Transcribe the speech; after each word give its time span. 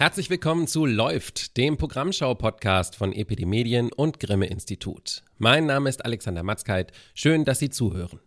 Herzlich 0.00 0.30
willkommen 0.30 0.66
zu 0.66 0.86
Läuft, 0.86 1.58
dem 1.58 1.76
Programmschau-Podcast 1.76 2.96
von 2.96 3.12
EPD 3.12 3.44
Medien 3.44 3.92
und 3.92 4.18
Grimme 4.18 4.46
Institut. 4.46 5.22
Mein 5.36 5.66
Name 5.66 5.90
ist 5.90 6.06
Alexander 6.06 6.42
Matzkeit. 6.42 6.90
Schön, 7.12 7.44
dass 7.44 7.58
Sie 7.58 7.68
zuhören. 7.68 8.18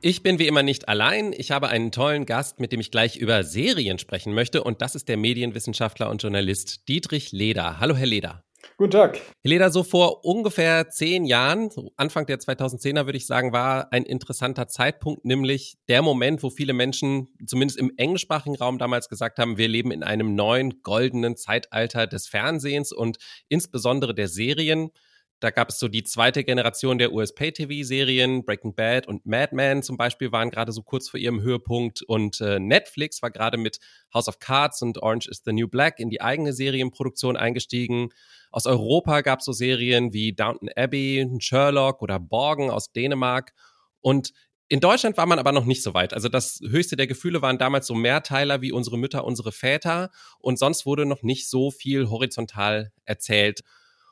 Ich 0.00 0.24
bin 0.24 0.40
wie 0.40 0.48
immer 0.48 0.64
nicht 0.64 0.88
allein. 0.88 1.32
Ich 1.32 1.52
habe 1.52 1.68
einen 1.68 1.92
tollen 1.92 2.26
Gast, 2.26 2.58
mit 2.58 2.72
dem 2.72 2.80
ich 2.80 2.90
gleich 2.90 3.18
über 3.18 3.44
Serien 3.44 4.00
sprechen 4.00 4.34
möchte. 4.34 4.64
Und 4.64 4.82
das 4.82 4.96
ist 4.96 5.08
der 5.08 5.16
Medienwissenschaftler 5.16 6.10
und 6.10 6.20
Journalist 6.20 6.88
Dietrich 6.88 7.30
Leder. 7.30 7.78
Hallo, 7.78 7.94
Herr 7.94 8.06
Leder. 8.06 8.42
Guten 8.76 8.90
Tag. 8.90 9.20
Helena, 9.42 9.70
so 9.70 9.82
vor 9.82 10.24
ungefähr 10.24 10.88
zehn 10.88 11.24
Jahren, 11.24 11.70
so 11.70 11.92
Anfang 11.96 12.26
der 12.26 12.38
2010er 12.38 13.06
würde 13.06 13.16
ich 13.16 13.26
sagen, 13.26 13.52
war 13.52 13.92
ein 13.92 14.04
interessanter 14.04 14.66
Zeitpunkt, 14.66 15.24
nämlich 15.24 15.76
der 15.88 16.02
Moment, 16.02 16.42
wo 16.42 16.50
viele 16.50 16.72
Menschen, 16.72 17.28
zumindest 17.46 17.78
im 17.78 17.92
englischsprachigen 17.96 18.56
Raum 18.56 18.78
damals 18.78 19.08
gesagt 19.08 19.38
haben, 19.38 19.58
wir 19.58 19.68
leben 19.68 19.90
in 19.90 20.02
einem 20.02 20.34
neuen 20.34 20.82
goldenen 20.82 21.36
Zeitalter 21.36 22.06
des 22.06 22.26
Fernsehens 22.26 22.92
und 22.92 23.18
insbesondere 23.48 24.14
der 24.14 24.28
Serien. 24.28 24.90
Da 25.40 25.50
gab 25.50 25.68
es 25.68 25.78
so 25.78 25.88
die 25.88 26.04
zweite 26.04 26.44
Generation 26.44 26.96
der 26.96 27.12
US-Pay-TV-Serien, 27.12 28.44
Breaking 28.44 28.74
Bad 28.74 29.06
und 29.06 29.26
Mad 29.26 29.54
Men 29.54 29.82
zum 29.82 29.96
Beispiel 29.96 30.32
waren 30.32 30.50
gerade 30.50 30.72
so 30.72 30.82
kurz 30.82 31.08
vor 31.08 31.20
ihrem 31.20 31.42
Höhepunkt 31.42 32.02
und 32.02 32.40
äh, 32.40 32.58
Netflix 32.58 33.20
war 33.20 33.30
gerade 33.30 33.58
mit 33.58 33.78
House 34.12 34.28
of 34.28 34.38
Cards 34.38 34.80
und 34.82 35.02
Orange 35.02 35.28
is 35.28 35.42
the 35.44 35.52
New 35.52 35.68
Black 35.68 35.98
in 35.98 36.08
die 36.08 36.20
eigene 36.20 36.52
Serienproduktion 36.52 37.36
eingestiegen. 37.36 38.10
Aus 38.50 38.66
Europa 38.66 39.20
gab 39.20 39.40
es 39.40 39.44
so 39.44 39.52
Serien 39.52 40.12
wie 40.12 40.32
Downton 40.32 40.70
Abbey, 40.76 41.28
Sherlock 41.40 42.00
oder 42.00 42.18
Borgen 42.18 42.70
aus 42.70 42.92
Dänemark 42.92 43.52
und 44.00 44.32
in 44.68 44.80
Deutschland 44.80 45.18
war 45.18 45.26
man 45.26 45.38
aber 45.38 45.52
noch 45.52 45.66
nicht 45.66 45.82
so 45.82 45.92
weit. 45.92 46.14
Also 46.14 46.28
das 46.28 46.58
höchste 46.66 46.96
der 46.96 47.06
Gefühle 47.06 47.42
waren 47.42 47.58
damals 47.58 47.86
so 47.86 47.94
Mehrteiler 47.94 48.62
wie 48.62 48.72
unsere 48.72 48.96
Mütter, 48.96 49.24
unsere 49.24 49.52
Väter 49.52 50.10
und 50.38 50.58
sonst 50.58 50.86
wurde 50.86 51.04
noch 51.04 51.22
nicht 51.22 51.50
so 51.50 51.70
viel 51.70 52.08
horizontal 52.08 52.90
erzählt. 53.04 53.60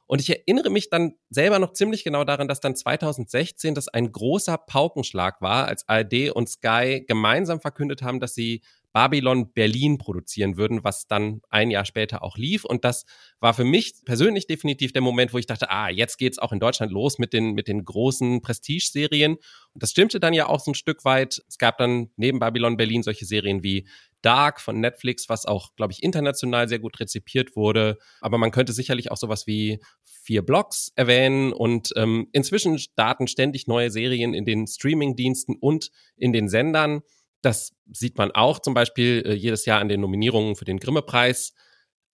Und 0.06 0.20
ich 0.20 0.30
erinnere 0.30 0.70
mich 0.70 0.90
dann 0.90 1.14
selber 1.30 1.58
noch 1.58 1.72
ziemlich 1.72 2.04
genau 2.04 2.24
daran, 2.24 2.48
dass 2.48 2.60
dann 2.60 2.76
2016 2.76 3.74
das 3.74 3.88
ein 3.88 4.12
großer 4.12 4.58
Paukenschlag 4.58 5.40
war, 5.40 5.68
als 5.68 5.88
ARD 5.88 6.30
und 6.30 6.48
Sky 6.48 7.04
gemeinsam 7.06 7.60
verkündet 7.60 8.02
haben, 8.02 8.20
dass 8.20 8.34
sie 8.34 8.62
Babylon 8.92 9.52
Berlin 9.52 9.98
produzieren 9.98 10.56
würden, 10.56 10.84
was 10.84 11.06
dann 11.06 11.40
ein 11.48 11.70
Jahr 11.70 11.84
später 11.84 12.22
auch 12.22 12.36
lief. 12.36 12.64
Und 12.64 12.84
das 12.84 13.04
war 13.40 13.54
für 13.54 13.64
mich 13.64 13.94
persönlich 14.04 14.46
definitiv 14.46 14.92
der 14.92 15.02
Moment, 15.02 15.32
wo 15.32 15.38
ich 15.38 15.46
dachte, 15.46 15.70
ah, 15.70 15.88
jetzt 15.88 16.18
geht's 16.18 16.38
auch 16.38 16.52
in 16.52 16.60
Deutschland 16.60 16.92
los 16.92 17.18
mit 17.18 17.32
den, 17.32 17.52
mit 17.52 17.68
den 17.68 17.84
großen 17.84 18.42
Prestige-Serien. 18.42 19.36
Und 19.36 19.82
das 19.82 19.90
stimmte 19.90 20.20
dann 20.20 20.34
ja 20.34 20.46
auch 20.46 20.60
so 20.60 20.72
ein 20.72 20.74
Stück 20.74 21.04
weit. 21.04 21.42
Es 21.48 21.58
gab 21.58 21.78
dann 21.78 22.10
neben 22.16 22.38
Babylon 22.38 22.76
Berlin 22.76 23.02
solche 23.02 23.24
Serien 23.24 23.62
wie 23.62 23.88
Dark 24.22 24.60
von 24.60 24.80
Netflix, 24.80 25.28
was 25.28 25.46
auch, 25.46 25.74
glaube 25.76 25.92
ich, 25.92 26.02
international 26.02 26.68
sehr 26.68 26.78
gut 26.78 26.98
rezipiert 27.00 27.56
wurde. 27.56 27.98
Aber 28.20 28.38
man 28.38 28.50
könnte 28.50 28.72
sicherlich 28.72 29.10
auch 29.10 29.16
sowas 29.16 29.46
wie 29.46 29.80
vier 30.04 30.42
Blogs 30.42 30.92
erwähnen 30.94 31.52
und 31.52 31.92
ähm, 31.96 32.28
inzwischen 32.32 32.78
starten 32.78 33.26
ständig 33.26 33.66
neue 33.66 33.90
Serien 33.90 34.34
in 34.34 34.44
den 34.44 34.66
Streaming-Diensten 34.66 35.56
und 35.60 35.90
in 36.16 36.32
den 36.32 36.48
Sendern. 36.48 37.02
Das 37.42 37.74
sieht 37.92 38.16
man 38.16 38.30
auch 38.30 38.60
zum 38.60 38.72
Beispiel 38.72 39.24
äh, 39.26 39.34
jedes 39.34 39.66
Jahr 39.66 39.80
an 39.80 39.88
den 39.88 40.00
Nominierungen 40.00 40.54
für 40.54 40.64
den 40.64 40.78
Grimme-Preis. 40.78 41.52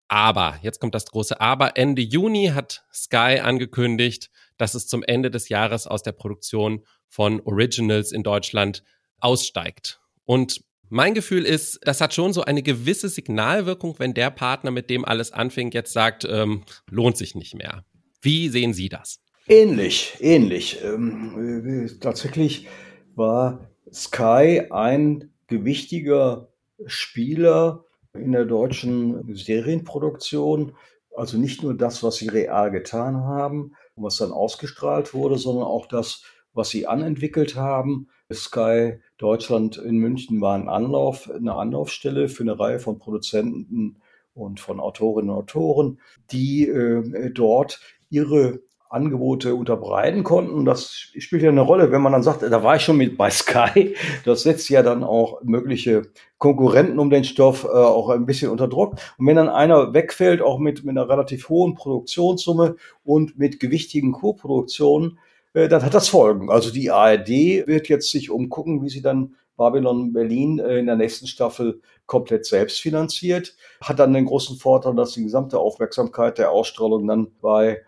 Aber, 0.07 0.57
jetzt 0.61 0.79
kommt 0.79 0.95
das 0.95 1.05
große 1.05 1.41
Aber, 1.41 1.75
Ende 1.75 2.01
Juni 2.01 2.51
hat 2.53 2.85
Sky 2.93 3.41
angekündigt, 3.41 4.29
dass 4.57 4.73
es 4.73 4.87
zum 4.87 5.03
Ende 5.03 5.29
des 5.29 5.49
Jahres 5.49 5.85
aus 5.85 6.01
der 6.01 6.13
Produktion 6.13 6.85
von 7.09 7.41
Originals 7.41 8.13
in 8.13 8.23
Deutschland 8.23 8.83
aussteigt. 9.19 9.99
Und 10.23 10.61
mein 10.89 11.13
Gefühl 11.13 11.45
ist, 11.45 11.79
das 11.83 12.01
hat 12.01 12.13
schon 12.13 12.33
so 12.33 12.43
eine 12.43 12.63
gewisse 12.63 13.09
Signalwirkung, 13.09 13.95
wenn 13.97 14.13
der 14.13 14.31
Partner, 14.31 14.71
mit 14.71 14.89
dem 14.89 15.05
alles 15.05 15.31
anfing, 15.31 15.71
jetzt 15.71 15.93
sagt, 15.93 16.25
ähm, 16.29 16.63
lohnt 16.89 17.17
sich 17.17 17.35
nicht 17.35 17.55
mehr. 17.55 17.83
Wie 18.21 18.49
sehen 18.49 18.73
Sie 18.73 18.89
das? 18.89 19.19
Ähnlich, 19.47 20.17
ähnlich. 20.19 20.79
Ähm, 20.83 21.85
äh, 21.85 21.99
tatsächlich 21.99 22.67
war 23.15 23.69
Sky 23.91 24.63
ein 24.69 25.31
gewichtiger 25.47 26.49
Spieler 26.85 27.85
in 28.13 28.31
der 28.33 28.45
deutschen 28.45 29.35
Serienproduktion. 29.35 30.75
Also 31.15 31.37
nicht 31.37 31.63
nur 31.63 31.75
das, 31.75 32.03
was 32.03 32.17
sie 32.17 32.27
real 32.27 32.71
getan 32.71 33.17
haben 33.17 33.73
und 33.95 34.03
was 34.03 34.17
dann 34.17 34.31
ausgestrahlt 34.31 35.13
wurde, 35.13 35.37
sondern 35.37 35.65
auch 35.65 35.87
das, 35.87 36.23
was 36.53 36.69
sie 36.69 36.85
anentwickelt 36.85 37.55
haben. 37.55 38.09
Sky 38.33 38.99
Deutschland 39.17 39.77
in 39.77 39.97
München 39.97 40.41
war 40.41 40.55
ein 40.55 40.67
Anlauf, 40.67 41.29
eine 41.29 41.55
Anlaufstelle 41.55 42.27
für 42.27 42.43
eine 42.43 42.59
Reihe 42.59 42.79
von 42.79 42.99
Produzenten 42.99 43.97
und 44.33 44.59
von 44.59 44.79
Autorinnen 44.79 45.29
und 45.29 45.37
Autoren, 45.37 45.99
die 46.31 46.67
äh, 46.67 47.31
dort 47.31 47.79
ihre 48.09 48.59
Angebote 48.89 49.55
unterbreiten 49.55 50.23
konnten. 50.23 50.63
Das 50.63 50.91
spielt 51.17 51.41
ja 51.41 51.49
eine 51.49 51.61
Rolle, 51.61 51.91
wenn 51.91 52.01
man 52.01 52.13
dann 52.13 52.23
sagt, 52.23 52.41
da 52.41 52.63
war 52.63 52.77
ich 52.77 52.83
schon 52.83 52.97
mit 52.97 53.17
bei 53.17 53.29
Sky. 53.29 53.95
Das 54.23 54.43
setzt 54.43 54.69
ja 54.69 54.81
dann 54.81 55.03
auch 55.03 55.41
mögliche 55.43 56.03
Konkurrenten 56.37 56.99
um 56.99 57.09
den 57.09 57.23
Stoff 57.23 57.63
äh, 57.65 57.67
auch 57.67 58.09
ein 58.09 58.25
bisschen 58.25 58.51
unter 58.51 58.67
Druck. 58.67 58.95
Und 59.17 59.27
wenn 59.27 59.35
dann 59.35 59.49
einer 59.49 59.93
wegfällt, 59.93 60.41
auch 60.41 60.59
mit, 60.59 60.83
mit 60.83 60.97
einer 60.97 61.09
relativ 61.09 61.49
hohen 61.49 61.75
Produktionssumme 61.75 62.75
und 63.03 63.37
mit 63.37 63.59
gewichtigen 63.59 64.11
Co-Produktionen, 64.11 65.19
dann 65.67 65.83
hat 65.83 65.93
das 65.93 66.09
Folgen. 66.09 66.49
Also 66.49 66.71
die 66.71 66.91
ARD 66.91 67.29
wird 67.67 67.89
jetzt 67.89 68.11
sich 68.11 68.29
umgucken, 68.29 68.83
wie 68.83 68.89
sie 68.89 69.01
dann 69.01 69.35
Babylon 69.57 70.13
Berlin 70.13 70.59
äh, 70.59 70.77
in 70.77 70.85
der 70.85 70.95
nächsten 70.95 71.27
Staffel 71.27 71.81
komplett 72.05 72.45
selbst 72.45 72.79
finanziert. 72.79 73.55
Hat 73.81 73.99
dann 73.99 74.13
den 74.13 74.25
großen 74.25 74.57
Vorteil, 74.57 74.95
dass 74.95 75.13
die 75.13 75.23
gesamte 75.23 75.59
Aufmerksamkeit 75.59 76.37
der 76.37 76.51
Ausstrahlung 76.51 77.07
dann 77.07 77.27
bei 77.41 77.81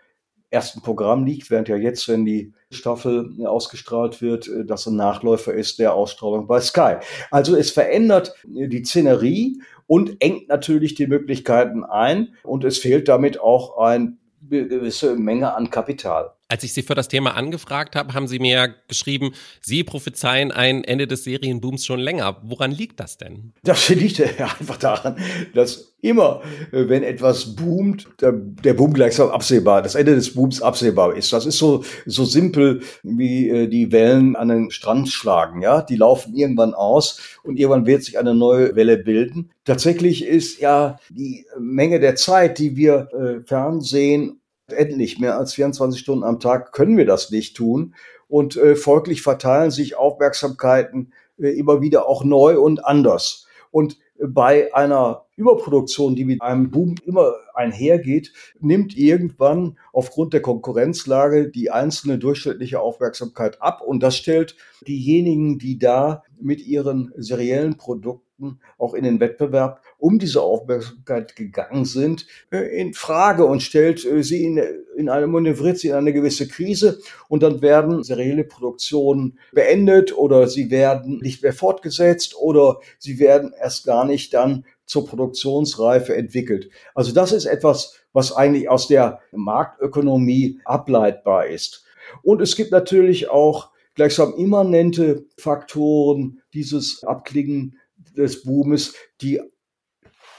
ersten 0.51 0.81
Programm 0.81 1.25
liegt, 1.25 1.51
während 1.51 1.69
ja 1.69 1.75
jetzt, 1.75 2.07
wenn 2.07 2.25
die 2.25 2.53
Staffel 2.71 3.29
ausgestrahlt 3.45 4.21
wird, 4.21 4.47
äh, 4.47 4.65
das 4.65 4.87
ein 4.87 4.95
Nachläufer 4.95 5.53
ist 5.53 5.79
der 5.79 5.93
Ausstrahlung 5.93 6.47
bei 6.47 6.59
Sky. 6.59 6.95
Also 7.31 7.55
es 7.55 7.69
verändert 7.71 8.33
die 8.45 8.83
Szenerie 8.83 9.61
und 9.85 10.21
engt 10.21 10.47
natürlich 10.49 10.95
die 10.95 11.07
Möglichkeiten 11.07 11.83
ein 11.83 12.35
und 12.43 12.63
es 12.63 12.79
fehlt 12.79 13.07
damit 13.07 13.39
auch 13.39 13.77
eine 13.77 14.17
gewisse 14.41 15.15
Menge 15.15 15.53
an 15.53 15.69
Kapital. 15.69 16.33
Als 16.51 16.63
ich 16.63 16.73
Sie 16.73 16.81
für 16.81 16.95
das 16.95 17.07
Thema 17.07 17.35
angefragt 17.35 17.95
habe, 17.95 18.15
haben 18.15 18.27
Sie 18.27 18.39
mir 18.39 18.73
geschrieben, 18.87 19.33
Sie 19.61 19.83
prophezeien 19.83 20.51
ein 20.51 20.83
Ende 20.83 21.05
des 21.05 21.23
Serienbooms 21.23 21.85
schon 21.85 21.99
länger. 21.99 22.41
Woran 22.41 22.71
liegt 22.71 22.99
das 22.99 23.17
denn? 23.17 23.53
Das 23.61 23.87
liegt 23.89 24.19
einfach 24.39 24.77
daran, 24.77 25.17
dass 25.53 25.93
immer, 26.01 26.41
äh, 26.71 26.89
wenn 26.89 27.03
etwas 27.03 27.55
boomt, 27.55 28.07
der, 28.19 28.31
der 28.31 28.73
Boom 28.73 28.93
gleichsam 28.93 29.29
absehbar, 29.29 29.83
das 29.83 29.93
Ende 29.93 30.15
des 30.15 30.33
Booms 30.33 30.59
absehbar 30.59 31.15
ist. 31.15 31.31
Das 31.33 31.45
ist 31.45 31.59
so, 31.59 31.83
so 32.07 32.25
simpel 32.25 32.81
wie 33.03 33.49
äh, 33.49 33.67
die 33.67 33.91
Wellen 33.91 34.35
an 34.35 34.47
den 34.47 34.71
Strand 34.71 35.09
schlagen. 35.09 35.61
Ja, 35.61 35.83
die 35.83 35.97
laufen 35.97 36.33
irgendwann 36.35 36.73
aus 36.73 37.19
und 37.43 37.59
irgendwann 37.59 37.85
wird 37.85 38.03
sich 38.03 38.17
eine 38.17 38.33
neue 38.33 38.75
Welle 38.75 38.97
bilden. 38.97 39.51
Tatsächlich 39.65 40.25
ist 40.25 40.59
ja 40.59 40.99
die 41.09 41.45
Menge 41.59 41.99
der 41.99 42.15
Zeit, 42.15 42.57
die 42.57 42.75
wir 42.75 43.09
äh, 43.13 43.45
Fernsehen 43.45 44.38
endlich 44.73 45.19
mehr 45.19 45.37
als 45.37 45.53
24 45.53 45.99
Stunden 45.99 46.23
am 46.23 46.39
Tag 46.39 46.73
können 46.73 46.97
wir 46.97 47.05
das 47.05 47.31
nicht 47.31 47.55
tun. 47.55 47.95
Und 48.27 48.57
äh, 48.57 48.75
folglich 48.75 49.21
verteilen 49.21 49.71
sich 49.71 49.97
Aufmerksamkeiten 49.97 51.13
äh, 51.37 51.49
immer 51.49 51.81
wieder 51.81 52.07
auch 52.07 52.23
neu 52.23 52.59
und 52.59 52.85
anders. 52.85 53.47
Und 53.71 53.97
bei 54.21 54.73
einer 54.75 55.25
Überproduktion, 55.35 56.15
die 56.15 56.25
mit 56.25 56.41
einem 56.41 56.71
Boom 56.71 56.95
immer 57.05 57.33
einhergeht, 57.53 58.33
nimmt 58.59 58.97
irgendwann 58.97 59.77
aufgrund 59.93 60.33
der 60.33 60.41
Konkurrenzlage 60.41 61.49
die 61.49 61.71
einzelne 61.71 62.17
durchschnittliche 62.17 62.81
Aufmerksamkeit 62.81 63.61
ab. 63.61 63.81
Und 63.81 64.03
das 64.03 64.17
stellt 64.17 64.57
diejenigen, 64.85 65.57
die 65.57 65.79
da 65.79 66.23
mit 66.41 66.65
ihren 66.65 67.13
seriellen 67.15 67.77
Produkten 67.77 68.28
Produkten 68.39 68.59
auch 68.77 68.93
in 68.93 69.03
den 69.03 69.19
Wettbewerb 69.19 69.81
um 69.97 70.17
diese 70.17 70.41
Aufmerksamkeit 70.41 71.35
gegangen 71.35 71.85
sind, 71.85 72.25
äh, 72.51 72.79
in 72.79 72.93
Frage 72.93 73.45
und 73.45 73.61
stellt 73.61 74.05
äh, 74.05 74.23
sie 74.23 74.45
in, 74.45 74.61
in 74.95 75.09
eine, 75.09 75.27
manövriert 75.27 75.77
sie 75.77 75.89
in 75.89 75.95
eine 75.95 76.13
gewisse 76.13 76.47
Krise 76.47 76.99
und 77.27 77.43
dann 77.43 77.61
werden 77.61 78.03
serielle 78.03 78.45
Produktionen 78.45 79.39
beendet 79.51 80.17
oder 80.17 80.47
sie 80.47 80.71
werden 80.71 81.19
nicht 81.21 81.43
mehr 81.43 81.53
fortgesetzt 81.53 82.35
oder 82.37 82.79
sie 82.97 83.19
werden 83.19 83.53
erst 83.59 83.85
gar 83.85 84.05
nicht 84.05 84.33
dann 84.33 84.65
zur 84.85 85.05
Produktionsreife 85.05 86.15
entwickelt. 86.15 86.69
Also 86.95 87.13
das 87.13 87.31
ist 87.31 87.45
etwas, 87.45 87.99
was 88.13 88.31
eigentlich 88.31 88.69
aus 88.69 88.87
der 88.87 89.19
Marktökonomie 89.31 90.59
ableitbar 90.65 91.45
ist. 91.45 91.85
Und 92.23 92.41
es 92.41 92.55
gibt 92.55 92.71
natürlich 92.71 93.29
auch 93.29 93.69
gleichsam 93.93 94.33
immanente 94.35 95.25
Faktoren 95.37 96.41
dieses 96.53 97.03
Abklingen 97.03 97.78
des 98.19 98.43
Boomes, 98.43 98.93
die 99.21 99.41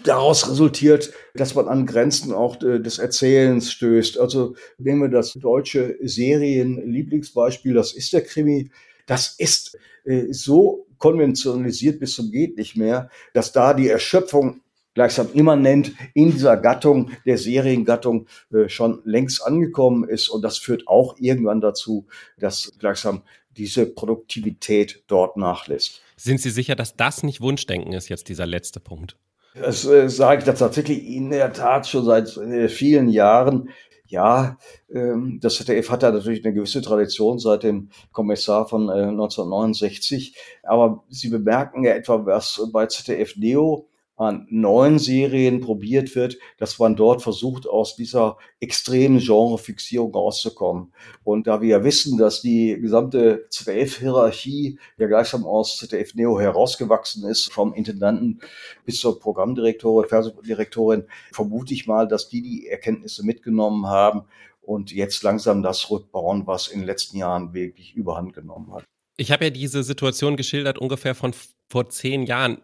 daraus 0.05 0.49
resultiert, 0.49 1.13
dass 1.35 1.55
man 1.55 1.69
an 1.69 1.87
Grenzen 1.87 2.33
auch 2.33 2.63
äh, 2.63 2.81
des 2.81 2.99
Erzählens 2.99 3.71
stößt. 3.73 4.19
Also 4.19 4.55
nehmen 4.79 5.03
wir 5.03 5.09
das 5.09 5.35
deutsche 5.35 5.97
Serienlieblingsbeispiel, 6.01 7.75
das 7.75 7.93
ist 7.93 8.13
der 8.13 8.23
Krimi. 8.23 8.71
Das 9.07 9.35
ist 9.39 9.77
äh, 10.05 10.33
so 10.33 10.87
konventionalisiert 10.99 12.01
bis 12.01 12.15
zum 12.15 12.31
geht 12.31 12.57
nicht 12.57 12.77
mehr, 12.77 13.11
dass 13.35 13.53
da 13.53 13.75
die 13.75 13.89
Erschöpfung 13.89 14.61
gleichsam 14.95 15.29
immanent 15.35 15.93
in 16.15 16.33
dieser 16.33 16.57
Gattung, 16.57 17.11
der 17.25 17.39
Seriengattung, 17.39 18.27
äh, 18.53 18.69
schon 18.69 19.01
längst 19.05 19.43
angekommen 19.43 20.09
ist. 20.09 20.29
Und 20.29 20.43
das 20.43 20.59
führt 20.59 20.89
auch 20.89 21.17
irgendwann 21.19 21.61
dazu, 21.61 22.07
dass 22.39 22.73
gleichsam 22.79 23.23
diese 23.57 23.87
Produktivität 23.87 25.03
dort 25.07 25.37
nachlässt. 25.37 26.03
Sind 26.17 26.41
Sie 26.41 26.51
sicher, 26.51 26.77
dass 26.77 26.97
das 26.97 27.23
nicht 27.23 27.41
Wunschdenken 27.41 27.93
ist, 27.93 28.09
jetzt 28.09 28.29
dieser 28.29 28.47
letzte 28.47 28.81
Punkt? 28.81 29.17
Das 29.55 29.85
äh, 29.85 30.09
sage 30.09 30.41
ich 30.41 30.45
das 30.45 30.61
tatsächlich 30.61 31.07
in 31.07 31.31
der 31.31 31.53
Tat 31.53 31.87
schon 31.87 32.05
seit 32.05 32.37
äh, 32.37 32.69
vielen 32.69 33.09
Jahren. 33.09 33.71
Ja, 34.07 34.59
ähm, 34.93 35.39
das 35.41 35.57
ZDF 35.57 35.91
hat 35.91 36.03
da 36.03 36.11
natürlich 36.11 36.45
eine 36.45 36.55
gewisse 36.55 36.83
Tradition 36.83 37.39
seit 37.39 37.63
dem 37.63 37.91
Kommissar 38.13 38.67
von 38.69 38.89
äh, 38.89 38.93
1969. 38.93 40.37
Aber 40.63 41.05
Sie 41.09 41.29
bemerken 41.29 41.85
ja 41.85 41.93
etwa, 41.93 42.25
was 42.27 42.61
bei 42.73 42.87
ZDF 42.87 43.37
Neo 43.37 43.89
an 44.21 44.47
neuen 44.51 44.99
Serien 44.99 45.63
probiert 45.63 46.15
wird, 46.15 46.37
dass 46.59 46.79
man 46.79 46.95
dort 46.95 47.23
versucht, 47.23 47.67
aus 47.67 47.97
dieser 47.97 48.37
extremen 48.61 49.19
Genrefixierung 49.19 50.13
rauszukommen. 50.15 50.93
Und 51.25 51.47
da 51.47 51.63
wir 51.63 51.69
ja 51.69 51.85
wissen, 51.85 52.19
dass 52.19 52.43
die 52.43 52.79
gesamte 52.79 53.47
ZDF-Hierarchie 53.49 54.79
ja 54.99 55.07
gleichsam 55.07 55.47
aus 55.47 55.79
ZDF 55.79 56.15
Neo 56.17 56.39
herausgewachsen 56.39 57.27
ist, 57.27 57.51
vom 57.51 57.73
Intendanten 57.73 58.41
bis 58.85 59.01
zur 59.01 59.19
Programmdirektorin, 59.19 60.07
Fernsehdirektorin, 60.07 61.05
vermute 61.33 61.73
ich 61.73 61.87
mal, 61.87 62.07
dass 62.07 62.29
die 62.29 62.43
die 62.43 62.69
Erkenntnisse 62.69 63.25
mitgenommen 63.25 63.87
haben 63.87 64.25
und 64.61 64.93
jetzt 64.93 65.23
langsam 65.23 65.63
das 65.63 65.91
rückbauen, 65.91 66.47
was 66.47 66.69
in 66.69 66.81
den 66.81 66.87
letzten 66.87 67.17
Jahren 67.17 67.55
wirklich 67.55 67.95
überhand 67.95 68.35
genommen 68.35 68.71
hat. 68.75 68.85
Ich 69.17 69.33
habe 69.33 69.45
ja 69.45 69.51
diese 69.51 69.83
Situation 69.83 70.37
geschildert 70.37 70.77
ungefähr 70.77 71.15
von 71.15 71.33
vor 71.71 71.89
zehn 71.89 72.25
Jahren 72.25 72.61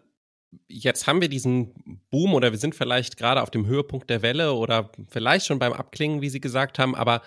jetzt 0.67 1.07
haben 1.07 1.21
wir 1.21 1.29
diesen 1.29 2.01
Boom 2.09 2.33
oder 2.33 2.51
wir 2.51 2.59
sind 2.59 2.75
vielleicht 2.75 3.17
gerade 3.17 3.41
auf 3.41 3.51
dem 3.51 3.65
Höhepunkt 3.65 4.09
der 4.09 4.21
Welle 4.21 4.53
oder 4.53 4.91
vielleicht 5.09 5.45
schon 5.45 5.59
beim 5.59 5.73
Abklingen, 5.73 6.21
wie 6.21 6.29
Sie 6.29 6.41
gesagt 6.41 6.79
haben, 6.79 6.95
aber 6.95 7.21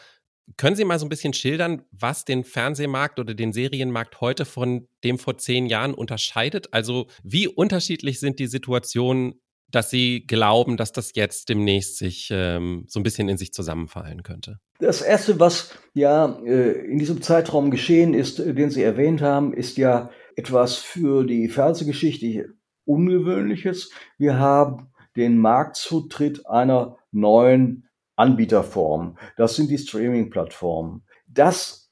können 0.56 0.76
Sie 0.76 0.84
mal 0.84 0.98
so 0.98 1.06
ein 1.06 1.10
bisschen 1.10 1.32
schildern, 1.32 1.82
was 1.92 2.24
den 2.24 2.44
Fernsehmarkt 2.44 3.18
oder 3.18 3.34
den 3.34 3.52
Serienmarkt 3.52 4.20
heute 4.20 4.44
von 4.44 4.88
dem 5.04 5.18
vor 5.18 5.38
zehn 5.38 5.66
Jahren 5.66 5.94
unterscheidet? 5.94 6.72
Also 6.72 7.06
wie 7.22 7.46
unterschiedlich 7.46 8.20
sind 8.20 8.38
die 8.38 8.46
Situationen, 8.48 9.34
dass 9.70 9.90
Sie 9.90 10.26
glauben, 10.26 10.76
dass 10.76 10.92
das 10.92 11.12
jetzt 11.14 11.48
demnächst 11.48 11.98
sich 11.98 12.28
ähm, 12.32 12.84
so 12.88 12.98
ein 12.98 13.04
bisschen 13.04 13.28
in 13.28 13.38
sich 13.38 13.52
zusammenfallen 13.52 14.24
könnte? 14.24 14.58
Das 14.80 15.02
Erste, 15.02 15.38
was 15.38 15.70
ja 15.94 16.40
äh, 16.44 16.72
in 16.90 16.98
diesem 16.98 17.22
Zeitraum 17.22 17.70
geschehen 17.70 18.14
ist, 18.14 18.38
den 18.38 18.70
Sie 18.70 18.82
erwähnt 18.82 19.20
haben, 19.20 19.52
ist 19.52 19.76
ja 19.76 20.10
etwas 20.34 20.76
für 20.76 21.24
die 21.24 21.48
Fernsehgeschichte 21.48 22.54
Ungewöhnliches. 22.84 23.90
Wir 24.18 24.38
haben 24.38 24.90
den 25.16 25.38
Marktzutritt 25.38 26.46
einer 26.46 26.96
neuen 27.12 27.88
Anbieterform. 28.16 29.16
Das 29.36 29.56
sind 29.56 29.70
die 29.70 29.78
Streaming-Plattformen. 29.78 31.02
Das 31.26 31.90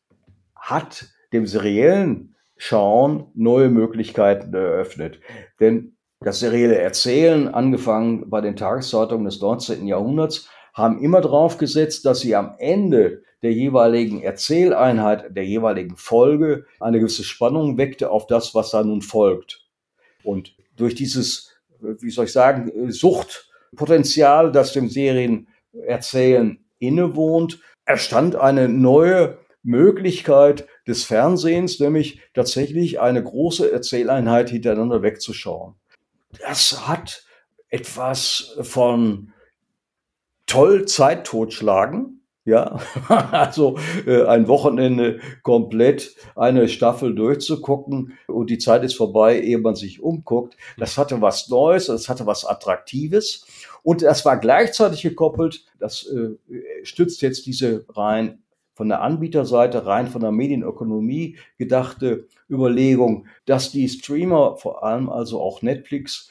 hat 0.54 1.08
dem 1.32 1.46
seriellen 1.46 2.34
Schauen 2.56 3.30
neue 3.34 3.68
Möglichkeiten 3.68 4.52
eröffnet. 4.52 5.20
Denn 5.60 5.96
das 6.20 6.40
serielle 6.40 6.78
Erzählen, 6.78 7.48
angefangen 7.48 8.28
bei 8.28 8.40
den 8.40 8.56
Tageszeitungen 8.56 9.24
des 9.24 9.40
19. 9.40 9.86
Jahrhunderts, 9.86 10.48
haben 10.74 11.00
immer 11.00 11.20
darauf 11.20 11.58
gesetzt, 11.58 12.04
dass 12.04 12.20
sie 12.20 12.34
am 12.34 12.54
Ende 12.58 13.22
der 13.42 13.52
jeweiligen 13.52 14.20
Erzähleinheit, 14.20 15.36
der 15.36 15.44
jeweiligen 15.44 15.96
Folge 15.96 16.66
eine 16.80 16.98
gewisse 16.98 17.22
Spannung 17.22 17.78
weckte 17.78 18.10
auf 18.10 18.26
das, 18.26 18.54
was 18.54 18.72
da 18.72 18.82
nun 18.82 19.02
folgt. 19.02 19.64
Und 20.24 20.56
durch 20.78 20.94
dieses, 20.94 21.52
wie 21.80 22.10
soll 22.10 22.24
ich 22.24 22.32
sagen, 22.32 22.90
Suchtpotenzial, 22.90 24.52
das 24.52 24.72
dem 24.72 24.88
Serienerzählen 24.88 26.64
innewohnt, 26.78 27.60
erstand 27.84 28.36
eine 28.36 28.68
neue 28.68 29.38
Möglichkeit 29.62 30.66
des 30.86 31.04
Fernsehens, 31.04 31.80
nämlich 31.80 32.20
tatsächlich 32.32 33.00
eine 33.00 33.22
große 33.22 33.70
Erzähleinheit 33.70 34.50
hintereinander 34.50 35.02
wegzuschauen. 35.02 35.74
Das 36.40 36.88
hat 36.88 37.24
etwas 37.68 38.56
von 38.62 39.32
toll 40.46 40.86
Zeit 40.86 41.26
totschlagen, 41.26 42.17
ja, 42.48 42.78
also 43.30 43.78
äh, 44.06 44.24
ein 44.24 44.48
Wochenende 44.48 45.20
komplett 45.42 46.14
eine 46.34 46.68
Staffel 46.68 47.14
durchzugucken 47.14 48.14
und 48.26 48.48
die 48.48 48.56
Zeit 48.56 48.84
ist 48.84 48.94
vorbei, 48.94 49.38
ehe 49.38 49.58
man 49.58 49.74
sich 49.74 50.00
umguckt. 50.00 50.56
Das 50.78 50.96
hatte 50.96 51.20
was 51.20 51.50
Neues, 51.50 51.86
das 51.86 52.08
hatte 52.08 52.24
was 52.24 52.46
Attraktives 52.46 53.46
und 53.82 54.00
das 54.00 54.24
war 54.24 54.38
gleichzeitig 54.38 55.02
gekoppelt, 55.02 55.66
das 55.78 56.06
äh, 56.06 56.36
stützt 56.84 57.20
jetzt 57.20 57.44
diese 57.44 57.84
rein 57.90 58.42
von 58.72 58.88
der 58.88 59.02
Anbieterseite, 59.02 59.84
rein 59.84 60.06
von 60.06 60.22
der 60.22 60.32
Medienökonomie 60.32 61.36
gedachte 61.58 62.28
Überlegung, 62.48 63.26
dass 63.44 63.72
die 63.72 63.88
Streamer, 63.90 64.56
vor 64.56 64.84
allem 64.84 65.10
also 65.10 65.38
auch 65.40 65.60
Netflix, 65.60 66.30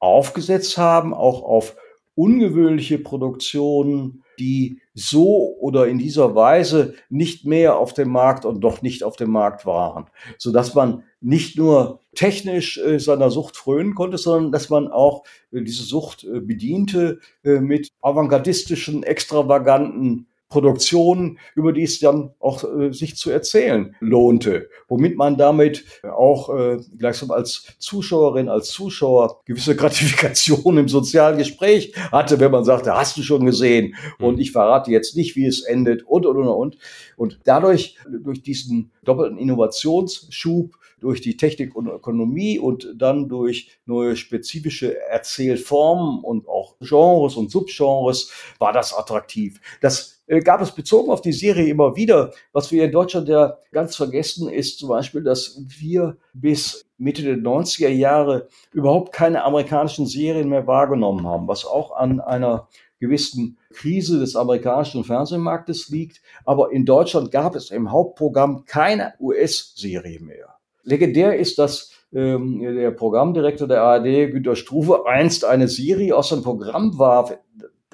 aufgesetzt 0.00 0.78
haben, 0.78 1.14
auch 1.14 1.42
auf 1.42 1.76
ungewöhnliche 2.16 2.98
Produktionen, 2.98 4.23
die 4.38 4.80
so 4.94 5.56
oder 5.58 5.86
in 5.86 5.98
dieser 5.98 6.34
Weise 6.34 6.94
nicht 7.08 7.46
mehr 7.46 7.76
auf 7.76 7.92
dem 7.92 8.10
Markt 8.10 8.44
und 8.44 8.60
doch 8.60 8.82
nicht 8.82 9.02
auf 9.02 9.16
dem 9.16 9.30
Markt 9.30 9.66
waren, 9.66 10.06
so 10.38 10.52
dass 10.52 10.74
man 10.74 11.02
nicht 11.20 11.56
nur 11.56 12.00
technisch 12.14 12.78
äh, 12.78 12.98
seiner 12.98 13.30
Sucht 13.30 13.56
frönen 13.56 13.94
konnte, 13.94 14.18
sondern 14.18 14.52
dass 14.52 14.70
man 14.70 14.88
auch 14.88 15.24
äh, 15.52 15.62
diese 15.62 15.82
Sucht 15.82 16.24
äh, 16.24 16.40
bediente 16.40 17.18
äh, 17.44 17.60
mit 17.60 17.88
avantgardistischen, 18.02 19.02
extravaganten 19.02 20.28
Produktionen, 20.54 21.40
über 21.56 21.72
die 21.72 21.82
es 21.82 21.98
dann 21.98 22.30
auch 22.38 22.62
äh, 22.62 22.92
sich 22.92 23.16
zu 23.16 23.28
erzählen 23.28 23.96
lohnte, 23.98 24.68
womit 24.86 25.16
man 25.16 25.36
damit 25.36 25.84
auch 26.04 26.48
äh, 26.56 26.76
gleichsam 26.96 27.32
als 27.32 27.74
Zuschauerin, 27.80 28.48
als 28.48 28.68
Zuschauer 28.68 29.40
gewisse 29.46 29.74
Gratifikation 29.80 30.78
im 30.78 30.88
sozialen 30.88 31.38
Gespräch 31.38 31.92
hatte, 32.12 32.38
wenn 32.38 32.52
man 32.52 32.64
sagte, 32.64 32.94
hast 32.94 33.16
du 33.16 33.22
schon 33.22 33.44
gesehen 33.44 33.96
und 34.20 34.36
mhm. 34.36 34.40
ich 34.40 34.52
verrate 34.52 34.92
jetzt 34.92 35.16
nicht, 35.16 35.34
wie 35.34 35.46
es 35.46 35.64
endet 35.64 36.04
und 36.04 36.24
und 36.24 36.36
und 36.36 36.46
und. 36.46 36.78
Und 37.16 37.40
dadurch, 37.42 37.98
durch 38.08 38.40
diesen 38.40 38.92
doppelten 39.02 39.38
Innovationsschub, 39.38 40.76
durch 41.04 41.20
die 41.20 41.36
Technik 41.36 41.76
und 41.76 41.86
Ökonomie 41.86 42.58
und 42.58 42.94
dann 42.96 43.28
durch 43.28 43.68
neue 43.84 44.16
spezifische 44.16 44.98
Erzählformen 45.08 46.24
und 46.24 46.48
auch 46.48 46.76
Genres 46.80 47.36
und 47.36 47.50
Subgenres 47.50 48.32
war 48.58 48.72
das 48.72 48.94
attraktiv. 48.94 49.60
Das 49.82 50.22
äh, 50.26 50.40
gab 50.40 50.62
es 50.62 50.72
bezogen 50.72 51.10
auf 51.10 51.20
die 51.20 51.34
Serie 51.34 51.66
immer 51.66 51.94
wieder. 51.94 52.32
Was 52.52 52.72
wir 52.72 52.84
in 52.84 52.92
Deutschland 52.92 53.28
ja 53.28 53.58
ganz 53.70 53.96
vergessen, 53.96 54.48
ist 54.48 54.78
zum 54.78 54.88
Beispiel, 54.88 55.22
dass 55.22 55.60
wir 55.78 56.16
bis 56.32 56.86
Mitte 56.96 57.22
der 57.22 57.36
90er 57.36 57.88
Jahre 57.88 58.48
überhaupt 58.72 59.12
keine 59.12 59.44
amerikanischen 59.44 60.06
Serien 60.06 60.48
mehr 60.48 60.66
wahrgenommen 60.66 61.26
haben, 61.26 61.48
was 61.48 61.66
auch 61.66 61.94
an 61.94 62.20
einer 62.20 62.68
gewissen 62.98 63.58
Krise 63.74 64.20
des 64.20 64.36
amerikanischen 64.36 65.04
Fernsehmarktes 65.04 65.90
liegt. 65.90 66.22
Aber 66.46 66.72
in 66.72 66.86
Deutschland 66.86 67.30
gab 67.30 67.54
es 67.54 67.70
im 67.70 67.92
Hauptprogramm 67.92 68.64
keine 68.64 69.12
US-Serie 69.20 70.20
mehr. 70.20 70.54
Legendär 70.84 71.36
ist, 71.36 71.58
dass 71.58 71.90
ähm, 72.12 72.60
der 72.60 72.92
Programmdirektor 72.92 73.66
der 73.66 73.82
ARD, 73.82 74.30
Günter 74.30 74.56
Struve, 74.56 75.06
einst 75.06 75.44
eine 75.44 75.68
Serie 75.68 76.16
aus 76.16 76.28
dem 76.28 76.42
Programm 76.42 76.98
warf, 76.98 77.36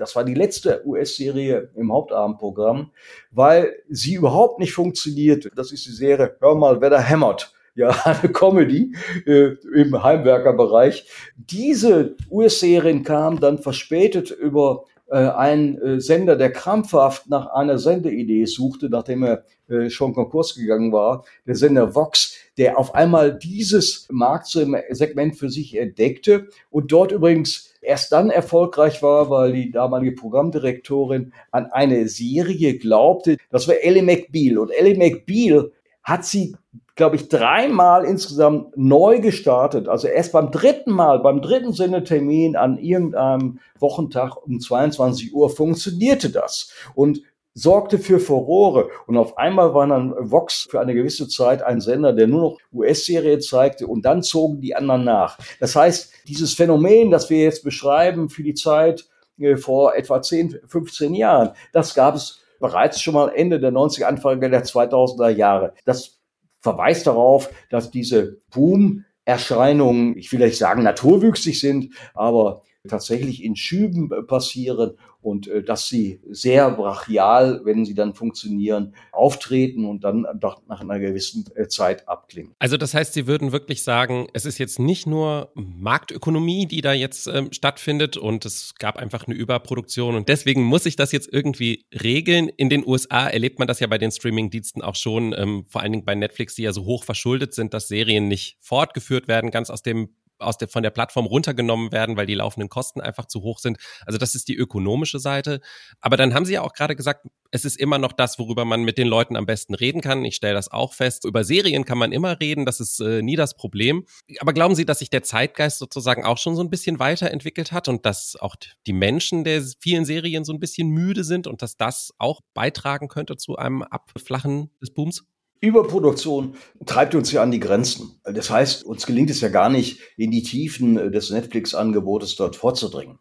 das 0.00 0.16
war 0.16 0.24
die 0.24 0.34
letzte 0.34 0.82
US-Serie 0.86 1.70
im 1.74 1.92
Hauptabendprogramm, 1.92 2.90
weil 3.30 3.76
sie 3.88 4.14
überhaupt 4.14 4.58
nicht 4.58 4.72
funktionierte. 4.72 5.50
Das 5.54 5.72
ist 5.72 5.84
die 5.86 5.92
Serie 5.92 6.36
Hör 6.40 6.54
mal, 6.54 6.80
wer 6.80 6.90
da 6.90 7.00
hämmert. 7.00 7.52
Ja, 7.74 7.90
eine 8.04 8.32
Comedy 8.32 8.94
äh, 9.26 9.56
im 9.74 10.02
Heimwerkerbereich. 10.02 11.06
Diese 11.36 12.16
US-Serien 12.30 13.04
kam 13.04 13.40
dann 13.40 13.58
verspätet 13.58 14.30
über 14.30 14.84
äh, 15.10 15.16
einen 15.16 15.76
äh, 15.80 16.00
Sender, 16.00 16.36
der 16.36 16.52
krampfhaft 16.52 17.28
nach 17.28 17.48
einer 17.48 17.78
Sendeidee 17.78 18.44
suchte, 18.44 18.88
nachdem 18.88 19.24
er 19.24 19.44
äh, 19.68 19.90
schon 19.90 20.14
Konkurs 20.14 20.54
gegangen 20.54 20.92
war, 20.92 21.24
der 21.46 21.56
Sender 21.56 21.94
Vox, 21.94 22.36
der 22.56 22.78
auf 22.78 22.94
einmal 22.94 23.36
dieses 23.36 24.06
Marktsegment 24.10 25.36
für 25.36 25.50
sich 25.50 25.76
entdeckte 25.76 26.48
und 26.70 26.92
dort 26.92 27.12
übrigens 27.12 27.74
erst 27.80 28.12
dann 28.12 28.30
erfolgreich 28.30 29.02
war, 29.02 29.30
weil 29.30 29.52
die 29.52 29.70
damalige 29.70 30.12
Programmdirektorin 30.12 31.32
an 31.50 31.66
eine 31.66 32.08
Serie 32.08 32.78
glaubte. 32.78 33.36
Das 33.50 33.66
war 33.68 33.76
Ellie 33.82 34.02
McBeal. 34.02 34.58
Und 34.58 34.70
Ellie 34.70 34.96
McBeal 34.96 35.72
hat 36.02 36.24
sie, 36.24 36.54
glaube 37.00 37.16
ich, 37.16 37.30
dreimal 37.30 38.04
insgesamt 38.04 38.76
neu 38.76 39.20
gestartet. 39.20 39.88
Also 39.88 40.06
erst 40.06 40.32
beim 40.32 40.50
dritten 40.50 40.90
Mal, 40.90 41.20
beim 41.20 41.40
dritten 41.40 41.72
Sendetermin 41.72 42.56
an 42.56 42.76
irgendeinem 42.76 43.58
Wochentag 43.78 44.36
um 44.46 44.60
22 44.60 45.32
Uhr 45.32 45.48
funktionierte 45.48 46.28
das. 46.28 46.74
Und 46.94 47.22
sorgte 47.54 47.98
für 47.98 48.20
Furore. 48.20 48.90
Und 49.06 49.16
auf 49.16 49.38
einmal 49.38 49.72
war 49.72 49.86
dann 49.86 50.12
Vox 50.30 50.68
für 50.70 50.78
eine 50.78 50.92
gewisse 50.92 51.26
Zeit 51.26 51.62
ein 51.62 51.80
Sender, 51.80 52.12
der 52.12 52.26
nur 52.26 52.42
noch 52.42 52.58
US-Serie 52.70 53.38
zeigte 53.38 53.86
und 53.86 54.04
dann 54.04 54.22
zogen 54.22 54.60
die 54.60 54.76
anderen 54.76 55.04
nach. 55.04 55.38
Das 55.58 55.74
heißt, 55.74 56.12
dieses 56.28 56.52
Phänomen, 56.52 57.10
das 57.10 57.30
wir 57.30 57.42
jetzt 57.42 57.64
beschreiben 57.64 58.28
für 58.28 58.42
die 58.42 58.52
Zeit 58.52 59.08
äh, 59.38 59.56
vor 59.56 59.96
etwa 59.96 60.20
10, 60.20 60.60
15 60.66 61.14
Jahren, 61.14 61.52
das 61.72 61.94
gab 61.94 62.14
es 62.14 62.42
bereits 62.60 63.00
schon 63.00 63.14
mal 63.14 63.32
Ende 63.34 63.58
der 63.58 63.72
90er, 63.72 64.04
Anfang 64.04 64.38
der 64.38 64.64
2000er 64.64 65.30
Jahre. 65.30 65.72
Das 65.86 66.19
verweist 66.60 67.06
darauf, 67.06 67.50
dass 67.70 67.90
diese 67.90 68.40
Boom-Erscheinungen, 68.50 70.16
ich 70.16 70.30
will 70.32 70.40
nicht 70.40 70.58
sagen 70.58 70.82
naturwüchsig 70.82 71.60
sind, 71.60 71.94
aber 72.14 72.62
tatsächlich 72.88 73.42
in 73.44 73.56
Schüben 73.56 74.10
passieren 74.26 74.92
und 75.22 75.48
äh, 75.48 75.62
dass 75.62 75.88
sie 75.88 76.20
sehr 76.30 76.70
brachial, 76.70 77.60
wenn 77.64 77.84
sie 77.84 77.94
dann 77.94 78.14
funktionieren, 78.14 78.94
auftreten 79.12 79.84
und 79.84 80.04
dann 80.04 80.26
doch 80.38 80.62
nach 80.68 80.80
einer 80.80 80.98
gewissen 80.98 81.44
äh, 81.54 81.68
Zeit 81.68 82.08
abklingen. 82.08 82.54
Also 82.58 82.76
das 82.76 82.94
heißt, 82.94 83.14
Sie 83.14 83.26
würden 83.26 83.52
wirklich 83.52 83.82
sagen, 83.82 84.28
es 84.32 84.46
ist 84.46 84.58
jetzt 84.58 84.78
nicht 84.78 85.06
nur 85.06 85.52
Marktökonomie, 85.54 86.66
die 86.66 86.80
da 86.80 86.92
jetzt 86.92 87.26
ähm, 87.26 87.52
stattfindet 87.52 88.16
und 88.16 88.44
es 88.44 88.74
gab 88.78 88.96
einfach 88.96 89.26
eine 89.26 89.36
Überproduktion 89.36 90.14
und 90.14 90.28
deswegen 90.28 90.62
muss 90.62 90.86
ich 90.86 90.96
das 90.96 91.12
jetzt 91.12 91.28
irgendwie 91.32 91.84
regeln. 92.02 92.48
In 92.48 92.70
den 92.70 92.86
USA 92.86 93.28
erlebt 93.28 93.58
man 93.58 93.68
das 93.68 93.80
ja 93.80 93.86
bei 93.86 93.98
den 93.98 94.10
Streamingdiensten 94.10 94.82
auch 94.82 94.96
schon, 94.96 95.34
ähm, 95.36 95.64
vor 95.68 95.82
allen 95.82 95.92
Dingen 95.92 96.04
bei 96.04 96.14
Netflix, 96.14 96.54
die 96.54 96.62
ja 96.62 96.72
so 96.72 96.84
hoch 96.84 97.04
verschuldet 97.04 97.54
sind, 97.54 97.74
dass 97.74 97.88
Serien 97.88 98.28
nicht 98.28 98.56
fortgeführt 98.60 99.28
werden, 99.28 99.50
ganz 99.50 99.70
aus 99.70 99.82
dem 99.82 100.10
aus 100.40 100.58
der, 100.58 100.68
von 100.68 100.82
der 100.82 100.90
Plattform 100.90 101.26
runtergenommen 101.26 101.92
werden, 101.92 102.16
weil 102.16 102.26
die 102.26 102.34
laufenden 102.34 102.68
Kosten 102.68 103.00
einfach 103.00 103.26
zu 103.26 103.42
hoch 103.42 103.58
sind. 103.58 103.78
Also 104.06 104.18
das 104.18 104.34
ist 104.34 104.48
die 104.48 104.56
ökonomische 104.56 105.18
Seite. 105.18 105.60
Aber 106.00 106.16
dann 106.16 106.34
haben 106.34 106.44
Sie 106.44 106.54
ja 106.54 106.62
auch 106.62 106.72
gerade 106.72 106.96
gesagt, 106.96 107.26
es 107.50 107.64
ist 107.64 107.76
immer 107.76 107.98
noch 107.98 108.12
das, 108.12 108.38
worüber 108.38 108.64
man 108.64 108.82
mit 108.82 108.98
den 108.98 109.08
Leuten 109.08 109.36
am 109.36 109.46
besten 109.46 109.74
reden 109.74 110.00
kann. 110.00 110.24
Ich 110.24 110.36
stelle 110.36 110.54
das 110.54 110.70
auch 110.70 110.94
fest. 110.94 111.24
Über 111.24 111.44
Serien 111.44 111.84
kann 111.84 111.98
man 111.98 112.12
immer 112.12 112.40
reden, 112.40 112.64
das 112.64 112.80
ist 112.80 113.00
äh, 113.00 113.22
nie 113.22 113.36
das 113.36 113.56
Problem. 113.56 114.06
Aber 114.38 114.52
glauben 114.52 114.74
Sie, 114.74 114.86
dass 114.86 115.00
sich 115.00 115.10
der 115.10 115.22
Zeitgeist 115.22 115.78
sozusagen 115.78 116.24
auch 116.24 116.38
schon 116.38 116.56
so 116.56 116.62
ein 116.62 116.70
bisschen 116.70 116.98
weiterentwickelt 116.98 117.72
hat 117.72 117.88
und 117.88 118.06
dass 118.06 118.36
auch 118.36 118.56
die 118.86 118.92
Menschen 118.92 119.44
der 119.44 119.62
vielen 119.80 120.04
Serien 120.04 120.44
so 120.44 120.52
ein 120.52 120.60
bisschen 120.60 120.88
müde 120.88 121.24
sind 121.24 121.46
und 121.46 121.62
dass 121.62 121.76
das 121.76 122.12
auch 122.18 122.40
beitragen 122.54 123.08
könnte 123.08 123.36
zu 123.36 123.56
einem 123.56 123.82
Abflachen 123.82 124.70
des 124.80 124.92
Booms? 124.92 125.24
Überproduktion 125.60 126.54
treibt 126.86 127.14
uns 127.14 127.32
ja 127.32 127.42
an 127.42 127.50
die 127.50 127.60
Grenzen. 127.60 128.20
Das 128.24 128.50
heißt, 128.50 128.84
uns 128.84 129.06
gelingt 129.06 129.30
es 129.30 129.40
ja 129.40 129.48
gar 129.48 129.68
nicht, 129.68 130.00
in 130.16 130.30
die 130.30 130.42
Tiefen 130.42 131.12
des 131.12 131.30
Netflix-Angebotes 131.30 132.36
dort 132.36 132.56
vorzudringen. 132.56 133.18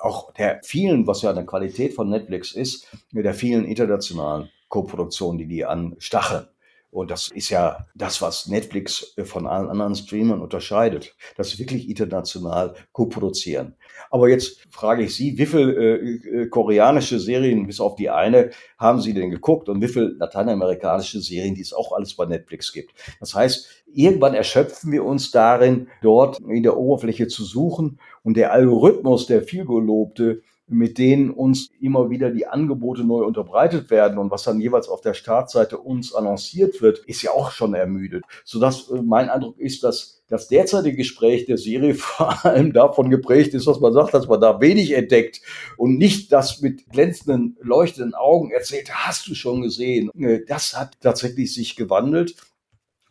Auch 0.00 0.32
der 0.34 0.60
vielen, 0.64 1.06
was 1.06 1.22
ja 1.22 1.30
eine 1.30 1.46
Qualität 1.46 1.94
von 1.94 2.08
Netflix 2.08 2.52
ist, 2.52 2.88
der 3.12 3.34
vielen 3.34 3.64
internationalen 3.64 4.50
Koproduktionen, 4.68 5.38
die 5.38 5.46
die 5.46 5.64
anstacheln. 5.64 6.48
Und 6.90 7.10
das 7.10 7.28
ist 7.28 7.50
ja 7.50 7.86
das, 7.94 8.22
was 8.22 8.46
Netflix 8.46 9.14
von 9.24 9.46
allen 9.46 9.68
anderen 9.68 9.94
Streamern 9.94 10.40
unterscheidet, 10.40 11.14
dass 11.36 11.50
sie 11.50 11.58
wirklich 11.58 11.88
international 11.88 12.74
co-produzieren. 12.92 13.74
Aber 14.10 14.28
jetzt 14.28 14.60
frage 14.70 15.04
ich 15.04 15.14
Sie, 15.14 15.38
wie 15.38 15.46
viele 15.46 15.72
äh, 15.72 16.42
äh, 16.42 16.46
koreanische 16.48 17.18
Serien, 17.18 17.66
bis 17.66 17.80
auf 17.80 17.96
die 17.96 18.10
eine, 18.10 18.50
haben 18.78 19.00
Sie 19.00 19.14
denn 19.14 19.30
geguckt 19.30 19.68
und 19.68 19.80
wie 19.80 19.88
viele 19.88 20.14
lateinamerikanische 20.18 21.20
Serien, 21.20 21.54
die 21.54 21.62
es 21.62 21.72
auch 21.72 21.92
alles 21.92 22.14
bei 22.14 22.26
Netflix 22.26 22.72
gibt? 22.72 22.92
Das 23.20 23.34
heißt, 23.34 23.84
irgendwann 23.92 24.34
erschöpfen 24.34 24.92
wir 24.92 25.04
uns 25.04 25.30
darin, 25.30 25.88
dort 26.02 26.40
in 26.40 26.62
der 26.62 26.76
Oberfläche 26.76 27.28
zu 27.28 27.44
suchen 27.44 27.98
und 28.22 28.36
der 28.36 28.52
Algorithmus, 28.52 29.26
der 29.26 29.42
vielgelobte, 29.42 30.42
mit 30.68 30.98
denen 30.98 31.30
uns 31.30 31.68
immer 31.80 32.10
wieder 32.10 32.30
die 32.30 32.46
Angebote 32.46 33.04
neu 33.04 33.24
unterbreitet 33.24 33.90
werden 33.90 34.18
und 34.18 34.30
was 34.30 34.42
dann 34.42 34.60
jeweils 34.60 34.88
auf 34.88 35.00
der 35.00 35.14
Startseite 35.14 35.78
uns 35.78 36.14
annonciert 36.14 36.82
wird, 36.82 36.98
ist 37.06 37.22
ja 37.22 37.30
auch 37.30 37.52
schon 37.52 37.74
ermüdet. 37.74 38.24
Sodass 38.44 38.90
äh, 38.90 39.00
mein 39.02 39.28
Eindruck 39.28 39.58
ist, 39.58 39.84
dass 39.84 40.22
das 40.28 40.48
derzeitige 40.48 40.96
Gespräch 40.96 41.46
der 41.46 41.56
Serie 41.56 41.94
vor 41.96 42.44
allem 42.44 42.72
davon 42.72 43.10
geprägt 43.10 43.54
ist, 43.54 43.66
was 43.66 43.80
man 43.80 43.92
sagt, 43.92 44.14
dass 44.14 44.26
man 44.26 44.40
da 44.40 44.60
wenig 44.60 44.92
entdeckt 44.92 45.40
und 45.76 45.98
nicht 45.98 46.32
das 46.32 46.60
mit 46.60 46.88
glänzenden, 46.90 47.56
leuchtenden 47.60 48.14
Augen 48.14 48.50
erzählt, 48.50 48.90
hast 48.92 49.28
du 49.28 49.34
schon 49.34 49.62
gesehen. 49.62 50.10
Äh, 50.18 50.40
das 50.46 50.76
hat 50.78 51.00
tatsächlich 51.00 51.54
sich 51.54 51.76
gewandelt. 51.76 52.34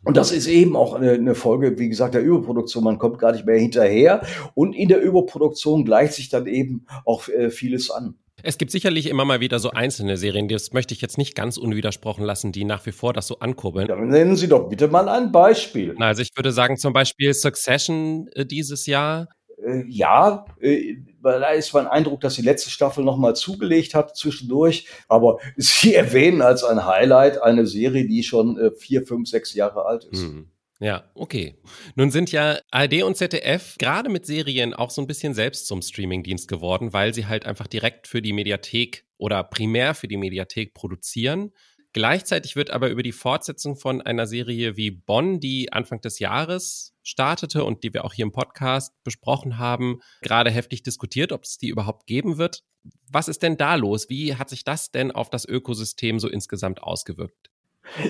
Und 0.06 0.18
das 0.18 0.32
ist 0.32 0.48
eben 0.48 0.76
auch 0.76 0.94
eine, 0.94 1.12
eine, 1.12 1.36
Folge, 1.36 1.78
wie 1.78 1.90
gesagt, 1.90 2.14
der 2.14 2.22
Überproduktion. 2.22 2.84
Man 2.84 3.00
kommt 3.00 3.20
gar 3.20 3.32
nicht 3.32 3.46
mehr 3.46 3.58
hinterher. 3.58 4.22
Und 4.54 4.74
in 4.74 4.88
der 4.88 5.02
Überproduktion 5.02 5.84
gleicht 5.84 6.14
sich 6.14 6.30
dann 6.30 6.48
eben 6.48 6.86
auch 7.06 7.28
äh, 7.28 7.50
vieles 7.50 7.90
an. 7.90 8.16
Es 8.44 8.60
gibt 8.60 8.72
sicherlich 8.72 9.10
immer 9.10 9.26
mal 9.26 9.40
wieder 9.40 9.58
so 9.58 9.72
einzelne 9.72 10.18
Serien, 10.18 10.48
das 10.48 10.72
möchte 10.72 10.94
ich 10.94 11.02
jetzt 11.02 11.18
nicht 11.18 11.34
ganz 11.36 11.58
unwidersprochen 11.58 12.24
lassen, 12.24 12.52
die 12.52 12.64
nach 12.64 12.86
wie 12.86 12.92
vor 12.92 13.12
das 13.12 13.26
so 13.26 13.40
ankurbeln. 13.40 13.88
Dann 13.88 14.10
nennen 14.10 14.36
Sie 14.36 14.48
doch 14.48 14.70
bitte 14.70 14.88
mal 14.88 15.10
ein 15.10 15.32
Beispiel. 15.32 15.96
Also 16.00 16.22
ich 16.22 16.30
würde 16.36 16.52
sagen 16.52 16.78
zum 16.78 16.94
Beispiel 16.94 17.34
Succession 17.34 18.28
äh, 18.34 18.46
dieses 18.46 18.86
Jahr. 18.86 19.30
Äh, 19.66 19.84
ja, 19.88 20.46
äh, 20.60 20.96
da 21.24 21.50
ist 21.50 21.74
mein 21.74 21.88
Eindruck, 21.88 22.22
dass 22.22 22.36
die 22.36 22.42
letzte 22.42 22.70
Staffel 22.70 23.04
nochmal 23.04 23.36
zugelegt 23.36 23.96
hat 23.96 24.16
zwischendurch. 24.16 24.88
Aber 25.08 25.40
Sie 25.58 25.94
erwähnen 25.96 26.42
als 26.42 26.64
ein 26.64 26.86
Highlight 26.86 27.42
eine 27.42 27.66
Serie, 27.66 28.08
die 28.08 28.24
schon 28.24 28.58
äh, 28.58 28.72
vier, 28.72 29.06
fünf, 29.06 29.30
sechs 29.30 29.54
Jahre 29.54 29.86
alt 29.86 30.06
ist. 30.06 30.24
Mhm. 30.24 30.50
Ja, 30.80 31.06
okay. 31.16 31.56
Nun 31.96 32.12
sind 32.12 32.32
ja 32.34 32.60
ARD 32.70 33.04
und 33.04 33.16
ZDF 33.16 33.78
gerade 33.80 34.10
mit 34.10 34.26
Serien 34.26 34.74
auch 34.74 34.90
so 34.90 35.02
ein 35.02 35.08
bisschen 35.08 35.34
selbst 35.34 35.68
zum 35.68 35.82
Streamingdienst 35.82 36.50
geworden, 36.50 36.92
weil 36.92 37.14
sie 37.14 37.28
halt 37.28 37.46
einfach 37.46 37.68
direkt 37.68 38.08
für 38.08 38.22
die 38.22 38.34
Mediathek 38.34 39.06
oder 39.18 39.44
primär 39.44 39.96
für 39.96 40.10
die 40.10 40.18
Mediathek 40.18 40.74
produzieren. 40.74 41.54
Gleichzeitig 41.96 42.58
wird 42.58 42.72
aber 42.72 42.90
über 42.90 43.04
die 43.04 43.14
Fortsetzung 43.14 43.78
von 43.78 44.02
einer 44.02 44.28
Serie 44.28 44.76
wie 44.76 44.92
Bonn, 44.92 45.40
die 45.40 45.72
Anfang 45.72 46.02
des 46.02 46.20
Jahres 46.20 46.94
startete 47.04 47.64
und 47.64 47.86
die 47.86 47.94
wir 47.94 48.04
auch 48.04 48.12
hier 48.12 48.26
im 48.26 48.34
Podcast 48.34 48.94
besprochen 49.06 49.60
haben, 49.60 50.02
gerade 50.22 50.52
heftig 50.52 50.84
diskutiert, 50.84 51.32
ob 51.32 51.46
es 51.46 51.58
die 51.58 51.70
überhaupt 51.70 52.06
geben 52.06 52.38
wird. 52.38 52.66
Was 53.10 53.30
ist 53.30 53.44
denn 53.44 53.56
da 53.56 53.76
los? 53.76 54.10
Wie 54.10 54.36
hat 54.36 54.50
sich 54.50 54.66
das 54.66 54.92
denn 54.92 55.14
auf 55.14 55.30
das 55.30 55.46
Ökosystem 55.46 56.20
so 56.20 56.28
insgesamt 56.28 56.84
ausgewirkt? 56.84 57.50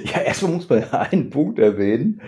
Ja, 0.06 0.20
erstmal 0.20 0.54
muss 0.54 0.68
man 0.68 0.84
einen 0.92 1.30
Punkt 1.30 1.60
erwähnen. 1.60 2.24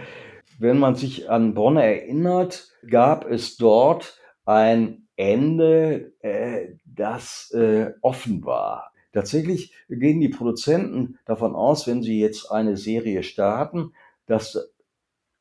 Wenn 0.60 0.78
man 0.78 0.94
sich 0.94 1.28
an 1.28 1.56
Bonn 1.56 1.78
erinnert, 1.78 2.68
gab 2.88 3.26
es 3.26 3.58
dort 3.58 4.20
ein 4.46 5.08
Ende, 5.16 6.14
äh, 6.20 6.76
das 6.86 7.50
äh, 7.50 7.94
offen 8.04 8.46
war. 8.46 8.92
Tatsächlich 9.14 9.74
gehen 9.90 10.20
die 10.20 10.30
Produzenten 10.30 11.18
davon 11.26 11.56
aus, 11.56 11.88
wenn 11.88 12.04
sie 12.04 12.20
jetzt 12.20 12.52
eine 12.52 12.78
Serie 12.78 13.24
starten, 13.24 13.94
dass 14.26 14.70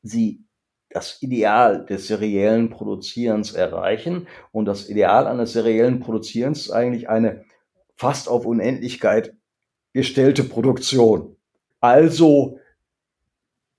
sie 0.01 0.43
das 0.89 1.21
Ideal 1.21 1.85
des 1.85 2.07
seriellen 2.07 2.69
Produzierens 2.69 3.53
erreichen. 3.53 4.27
Und 4.51 4.65
das 4.65 4.89
Ideal 4.89 5.27
eines 5.27 5.53
seriellen 5.53 5.99
Produzierens 5.99 6.67
ist 6.67 6.71
eigentlich 6.71 7.09
eine 7.09 7.43
fast 7.95 8.29
auf 8.29 8.45
Unendlichkeit 8.45 9.33
gestellte 9.93 10.43
Produktion. 10.43 11.35
Also 11.79 12.59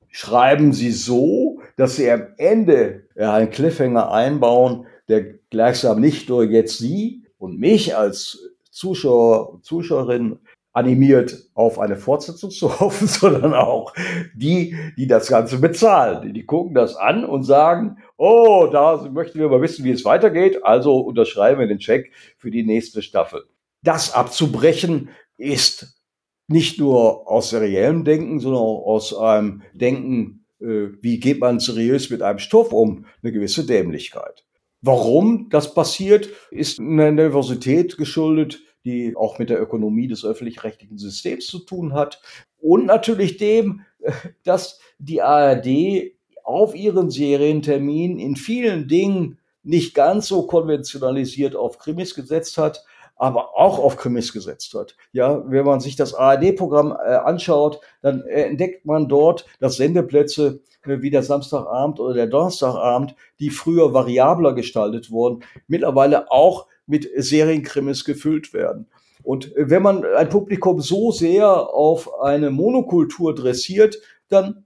schreiben 0.08 0.72
Sie 0.72 0.90
so, 0.90 1.60
dass 1.76 1.96
Sie 1.96 2.10
am 2.10 2.26
Ende 2.36 3.06
einen 3.16 3.50
Cliffhanger 3.50 4.10
einbauen, 4.10 4.86
der 5.08 5.22
gleichsam 5.50 6.00
nicht 6.00 6.28
nur 6.28 6.44
jetzt 6.44 6.78
Sie 6.78 7.24
und 7.38 7.58
mich 7.58 7.96
als 7.96 8.50
Zuschauer, 8.78 9.60
Zuschauerin 9.62 10.38
animiert, 10.72 11.50
auf 11.54 11.80
eine 11.80 11.96
Fortsetzung 11.96 12.50
zu 12.50 12.78
hoffen, 12.80 13.08
sondern 13.08 13.54
auch 13.54 13.92
die, 14.34 14.76
die 14.96 15.08
das 15.08 15.28
Ganze 15.28 15.58
bezahlen. 15.58 16.32
Die 16.32 16.46
gucken 16.46 16.74
das 16.74 16.94
an 16.94 17.24
und 17.24 17.42
sagen, 17.42 17.98
oh, 18.16 18.68
da 18.70 19.08
möchten 19.12 19.40
wir 19.40 19.48
mal 19.48 19.60
wissen, 19.60 19.84
wie 19.84 19.90
es 19.90 20.04
weitergeht, 20.04 20.64
also 20.64 20.98
unterschreiben 20.98 21.58
wir 21.58 21.66
den 21.66 21.80
Check 21.80 22.12
für 22.36 22.52
die 22.52 22.62
nächste 22.62 23.02
Staffel. 23.02 23.44
Das 23.82 24.14
abzubrechen 24.14 25.10
ist 25.36 26.00
nicht 26.46 26.78
nur 26.78 27.28
aus 27.28 27.50
seriellem 27.50 28.04
Denken, 28.04 28.38
sondern 28.38 28.62
auch 28.62 28.86
aus 28.86 29.14
einem 29.14 29.62
Denken, 29.74 30.46
äh, 30.60 30.88
wie 31.00 31.18
geht 31.18 31.40
man 31.40 31.58
seriös 31.58 32.10
mit 32.10 32.22
einem 32.22 32.38
Stoff 32.38 32.72
um, 32.72 33.06
eine 33.22 33.32
gewisse 33.32 33.66
Dämlichkeit. 33.66 34.44
Warum 34.80 35.48
das 35.50 35.74
passiert, 35.74 36.28
ist 36.52 36.78
einer 36.78 37.10
Nervosität 37.10 37.96
geschuldet, 37.96 38.62
die 38.88 39.16
auch 39.16 39.38
mit 39.38 39.50
der 39.50 39.60
Ökonomie 39.60 40.08
des 40.08 40.24
öffentlich-rechtlichen 40.24 40.96
Systems 40.96 41.46
zu 41.46 41.58
tun 41.58 41.92
hat. 41.92 42.22
Und 42.58 42.86
natürlich 42.86 43.36
dem, 43.36 43.82
dass 44.44 44.80
die 44.98 45.22
ARD 45.22 46.12
auf 46.42 46.74
ihren 46.74 47.10
Serientermin 47.10 48.18
in 48.18 48.34
vielen 48.34 48.88
Dingen 48.88 49.38
nicht 49.62 49.94
ganz 49.94 50.28
so 50.28 50.46
konventionalisiert 50.46 51.54
auf 51.54 51.78
Krimis 51.78 52.14
gesetzt 52.14 52.56
hat, 52.56 52.84
aber 53.16 53.58
auch 53.58 53.78
auf 53.78 53.96
Krimis 53.96 54.32
gesetzt 54.32 54.72
hat. 54.74 54.96
Ja, 55.12 55.42
wenn 55.50 55.66
man 55.66 55.80
sich 55.80 55.96
das 55.96 56.14
ARD-Programm 56.14 56.92
äh, 56.92 57.16
anschaut, 57.16 57.80
dann 58.00 58.22
äh, 58.22 58.44
entdeckt 58.44 58.86
man 58.86 59.08
dort, 59.08 59.44
dass 59.60 59.76
Sendeplätze 59.76 60.60
äh, 60.84 61.02
wie 61.02 61.10
der 61.10 61.22
Samstagabend 61.22 62.00
oder 62.00 62.14
der 62.14 62.28
Donnerstagabend, 62.28 63.14
die 63.40 63.50
früher 63.50 63.92
variabler 63.92 64.54
gestaltet 64.54 65.10
wurden, 65.10 65.44
mittlerweile 65.66 66.30
auch 66.30 66.66
mit 66.88 67.08
Serienkrimis 67.16 68.04
gefüllt 68.04 68.52
werden. 68.52 68.88
Und 69.22 69.52
wenn 69.56 69.82
man 69.82 70.04
ein 70.04 70.28
Publikum 70.28 70.80
so 70.80 71.12
sehr 71.12 71.48
auf 71.48 72.20
eine 72.20 72.50
Monokultur 72.50 73.34
dressiert, 73.34 74.00
dann 74.28 74.64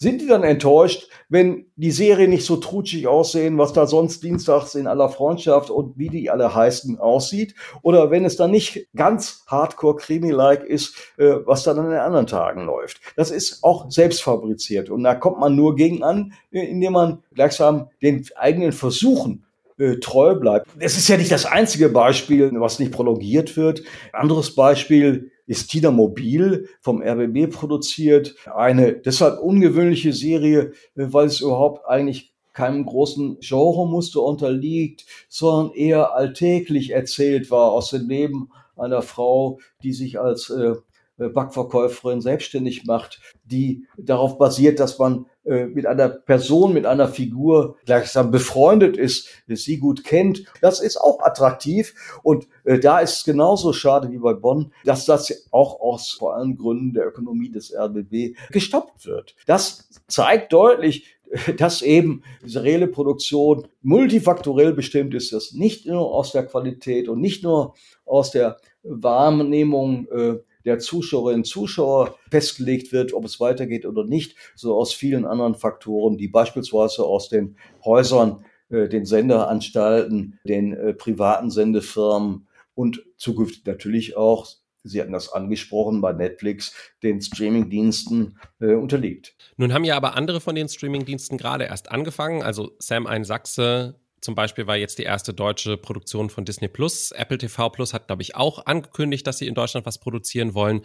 sind 0.00 0.20
die 0.20 0.28
dann 0.28 0.44
enttäuscht, 0.44 1.10
wenn 1.28 1.66
die 1.74 1.90
Serie 1.90 2.28
nicht 2.28 2.46
so 2.46 2.56
trutschig 2.56 3.08
aussehen, 3.08 3.58
was 3.58 3.72
da 3.72 3.88
sonst 3.88 4.22
dienstags 4.22 4.76
in 4.76 4.86
aller 4.86 5.08
Freundschaft 5.08 5.70
und 5.70 5.98
wie 5.98 6.08
die 6.08 6.30
alle 6.30 6.54
heißen 6.54 7.00
aussieht? 7.00 7.56
Oder 7.82 8.12
wenn 8.12 8.24
es 8.24 8.36
dann 8.36 8.52
nicht 8.52 8.86
ganz 8.94 9.44
hardcore-krimi-like 9.48 10.62
ist, 10.62 10.94
äh, 11.16 11.38
was 11.44 11.64
dann 11.64 11.80
an 11.80 11.90
den 11.90 11.98
anderen 11.98 12.28
Tagen 12.28 12.64
läuft? 12.64 13.00
Das 13.16 13.32
ist 13.32 13.64
auch 13.64 13.90
selbst 13.90 14.22
fabriziert. 14.22 14.88
Und 14.88 15.02
da 15.02 15.16
kommt 15.16 15.40
man 15.40 15.56
nur 15.56 15.74
gegen 15.74 16.04
an, 16.04 16.32
äh, 16.52 16.60
indem 16.60 16.92
man 16.92 17.24
gleichsam 17.34 17.90
den 18.00 18.24
eigenen 18.36 18.70
Versuchen 18.70 19.47
äh, 19.78 19.96
treu 19.96 20.34
bleibt. 20.34 20.68
Es 20.78 20.96
ist 20.96 21.08
ja 21.08 21.16
nicht 21.16 21.32
das 21.32 21.46
einzige 21.46 21.88
Beispiel, 21.88 22.50
was 22.54 22.78
nicht 22.78 22.92
prolongiert 22.92 23.56
wird. 23.56 23.82
Anderes 24.12 24.54
Beispiel 24.54 25.30
ist 25.46 25.70
Tina 25.70 25.90
Mobil 25.90 26.68
vom 26.80 27.02
RBB 27.02 27.50
produziert. 27.50 28.34
Eine 28.54 28.92
deshalb 28.92 29.40
ungewöhnliche 29.40 30.12
Serie, 30.12 30.72
äh, 30.96 31.06
weil 31.12 31.26
es 31.26 31.40
überhaupt 31.40 31.88
eigentlich 31.88 32.34
keinem 32.52 32.84
großen 32.84 33.38
Genremuster 33.40 34.20
unterliegt, 34.20 35.06
sondern 35.28 35.72
eher 35.74 36.14
alltäglich 36.14 36.90
erzählt 36.90 37.52
war 37.52 37.70
aus 37.70 37.90
dem 37.90 38.08
Leben 38.08 38.50
einer 38.76 39.02
Frau, 39.02 39.60
die 39.82 39.92
sich 39.92 40.18
als 40.18 40.50
äh, 40.50 40.74
Backverkäuferin 41.18 42.20
selbstständig 42.20 42.84
macht, 42.84 43.20
die 43.44 43.86
darauf 43.96 44.38
basiert, 44.38 44.78
dass 44.78 44.98
man 44.98 45.26
äh, 45.44 45.66
mit 45.66 45.86
einer 45.86 46.08
Person, 46.08 46.72
mit 46.72 46.86
einer 46.86 47.08
Figur 47.08 47.76
gleichsam 47.86 48.30
befreundet 48.30 48.96
ist, 48.96 49.28
sie 49.46 49.78
gut 49.78 50.04
kennt. 50.04 50.44
Das 50.60 50.80
ist 50.80 50.96
auch 50.96 51.20
attraktiv 51.20 51.94
und 52.22 52.46
äh, 52.64 52.78
da 52.78 53.00
ist 53.00 53.18
es 53.18 53.24
genauso 53.24 53.72
schade 53.72 54.10
wie 54.10 54.18
bei 54.18 54.34
Bonn, 54.34 54.72
dass 54.84 55.06
das 55.06 55.48
auch 55.50 55.80
aus 55.80 56.10
vor 56.10 56.36
allem 56.36 56.56
Gründen 56.56 56.92
der 56.92 57.06
Ökonomie 57.06 57.50
des 57.50 57.74
RBB 57.74 58.36
gestoppt 58.50 59.06
wird. 59.06 59.34
Das 59.46 59.88
zeigt 60.06 60.52
deutlich, 60.52 61.18
dass 61.56 61.82
eben 61.82 62.22
diese 62.44 62.62
reelle 62.62 62.88
Produktion 62.88 63.68
multifaktorell 63.82 64.72
bestimmt 64.72 65.14
ist, 65.14 65.32
dass 65.32 65.52
nicht 65.52 65.86
nur 65.86 66.14
aus 66.14 66.32
der 66.32 66.46
Qualität 66.46 67.08
und 67.08 67.20
nicht 67.20 67.42
nur 67.42 67.74
aus 68.04 68.30
der 68.30 68.58
Wahrnehmung 68.82 70.08
äh, 70.08 70.38
der 70.68 70.78
Zuschauerinnen 70.78 71.40
und 71.40 71.46
Zuschauer 71.46 72.18
festgelegt 72.30 72.92
wird, 72.92 73.14
ob 73.14 73.24
es 73.24 73.40
weitergeht 73.40 73.86
oder 73.86 74.04
nicht, 74.04 74.36
so 74.54 74.76
aus 74.76 74.92
vielen 74.92 75.24
anderen 75.24 75.54
Faktoren, 75.54 76.18
die 76.18 76.28
beispielsweise 76.28 77.04
aus 77.04 77.28
den 77.28 77.56
Häusern, 77.84 78.44
äh, 78.68 78.88
den 78.88 79.06
Senderanstalten, 79.06 80.38
den 80.44 80.74
äh, 80.74 80.92
privaten 80.92 81.50
Sendefirmen 81.50 82.46
und 82.74 83.02
zukünftig 83.16 83.64
natürlich 83.64 84.16
auch 84.16 84.46
Sie 84.84 85.00
hatten 85.00 85.12
das 85.12 85.32
angesprochen 85.32 86.00
bei 86.00 86.12
Netflix, 86.12 86.72
den 87.02 87.20
Streamingdiensten 87.20 88.38
äh, 88.60 88.74
unterliegt. 88.74 89.36
Nun 89.56 89.74
haben 89.74 89.84
ja 89.84 89.96
aber 89.96 90.16
andere 90.16 90.40
von 90.40 90.54
den 90.54 90.68
Streamingdiensten 90.68 91.36
gerade 91.36 91.64
erst 91.64 91.90
angefangen. 91.90 92.42
Also 92.42 92.70
Sam 92.78 93.06
Ein 93.06 93.24
Sachse 93.24 94.00
zum 94.20 94.34
Beispiel 94.34 94.66
war 94.66 94.76
jetzt 94.76 94.98
die 94.98 95.04
erste 95.04 95.32
deutsche 95.32 95.76
Produktion 95.76 96.30
von 96.30 96.44
Disney 96.44 96.68
Plus. 96.68 97.12
Apple 97.12 97.38
TV 97.38 97.70
Plus 97.70 97.94
hat, 97.94 98.06
glaube 98.06 98.22
ich, 98.22 98.36
auch 98.36 98.66
angekündigt, 98.66 99.26
dass 99.26 99.38
sie 99.38 99.46
in 99.46 99.54
Deutschland 99.54 99.86
was 99.86 99.98
produzieren 99.98 100.54
wollen. 100.54 100.82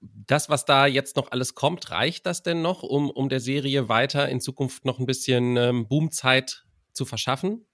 Das, 0.00 0.48
was 0.48 0.64
da 0.64 0.86
jetzt 0.86 1.16
noch 1.16 1.30
alles 1.30 1.54
kommt, 1.54 1.90
reicht 1.90 2.24
das 2.26 2.42
denn 2.42 2.62
noch, 2.62 2.82
um, 2.82 3.10
um 3.10 3.28
der 3.28 3.40
Serie 3.40 3.88
weiter 3.88 4.28
in 4.28 4.40
Zukunft 4.40 4.84
noch 4.84 4.98
ein 4.98 5.06
bisschen 5.06 5.56
ähm, 5.56 5.88
Boomzeit 5.88 6.64
zu 6.92 7.04
verschaffen? 7.04 7.66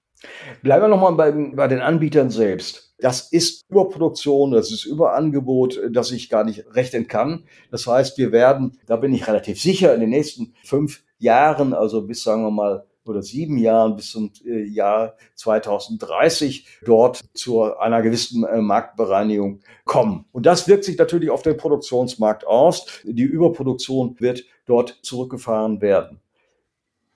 Bleiben 0.62 0.84
wir 0.84 0.88
nochmal 0.88 1.12
bei, 1.12 1.30
bei 1.54 1.68
den 1.68 1.80
Anbietern 1.80 2.30
selbst. 2.30 2.94
Das 2.98 3.30
ist 3.30 3.64
Überproduktion, 3.68 4.52
das 4.52 4.72
ist 4.72 4.86
Überangebot, 4.86 5.78
das 5.90 6.10
ich 6.10 6.30
gar 6.30 6.44
nicht 6.44 6.64
rechnen 6.70 7.06
kann. 7.06 7.44
Das 7.70 7.86
heißt, 7.86 8.16
wir 8.16 8.32
werden, 8.32 8.80
da 8.86 8.96
bin 8.96 9.12
ich 9.12 9.28
relativ 9.28 9.60
sicher, 9.60 9.94
in 9.94 10.00
den 10.00 10.10
nächsten 10.10 10.54
fünf 10.64 11.04
Jahren, 11.18 11.74
also 11.74 12.06
bis 12.06 12.22
sagen 12.22 12.42
wir 12.42 12.50
mal 12.50 12.86
oder 13.08 13.22
sieben 13.22 13.58
Jahren 13.58 13.96
bis 13.96 14.10
zum 14.10 14.30
äh, 14.44 14.64
Jahr 14.64 15.16
2030 15.34 16.66
dort 16.84 17.20
zu 17.34 17.76
einer 17.76 18.02
gewissen 18.02 18.44
äh, 18.44 18.60
Marktbereinigung 18.60 19.60
kommen. 19.84 20.26
Und 20.32 20.46
das 20.46 20.68
wirkt 20.68 20.84
sich 20.84 20.98
natürlich 20.98 21.30
auf 21.30 21.42
den 21.42 21.56
Produktionsmarkt 21.56 22.46
aus. 22.46 22.86
Die 23.04 23.22
Überproduktion 23.22 24.16
wird 24.18 24.44
dort 24.66 24.98
zurückgefahren 25.02 25.80
werden. 25.80 26.20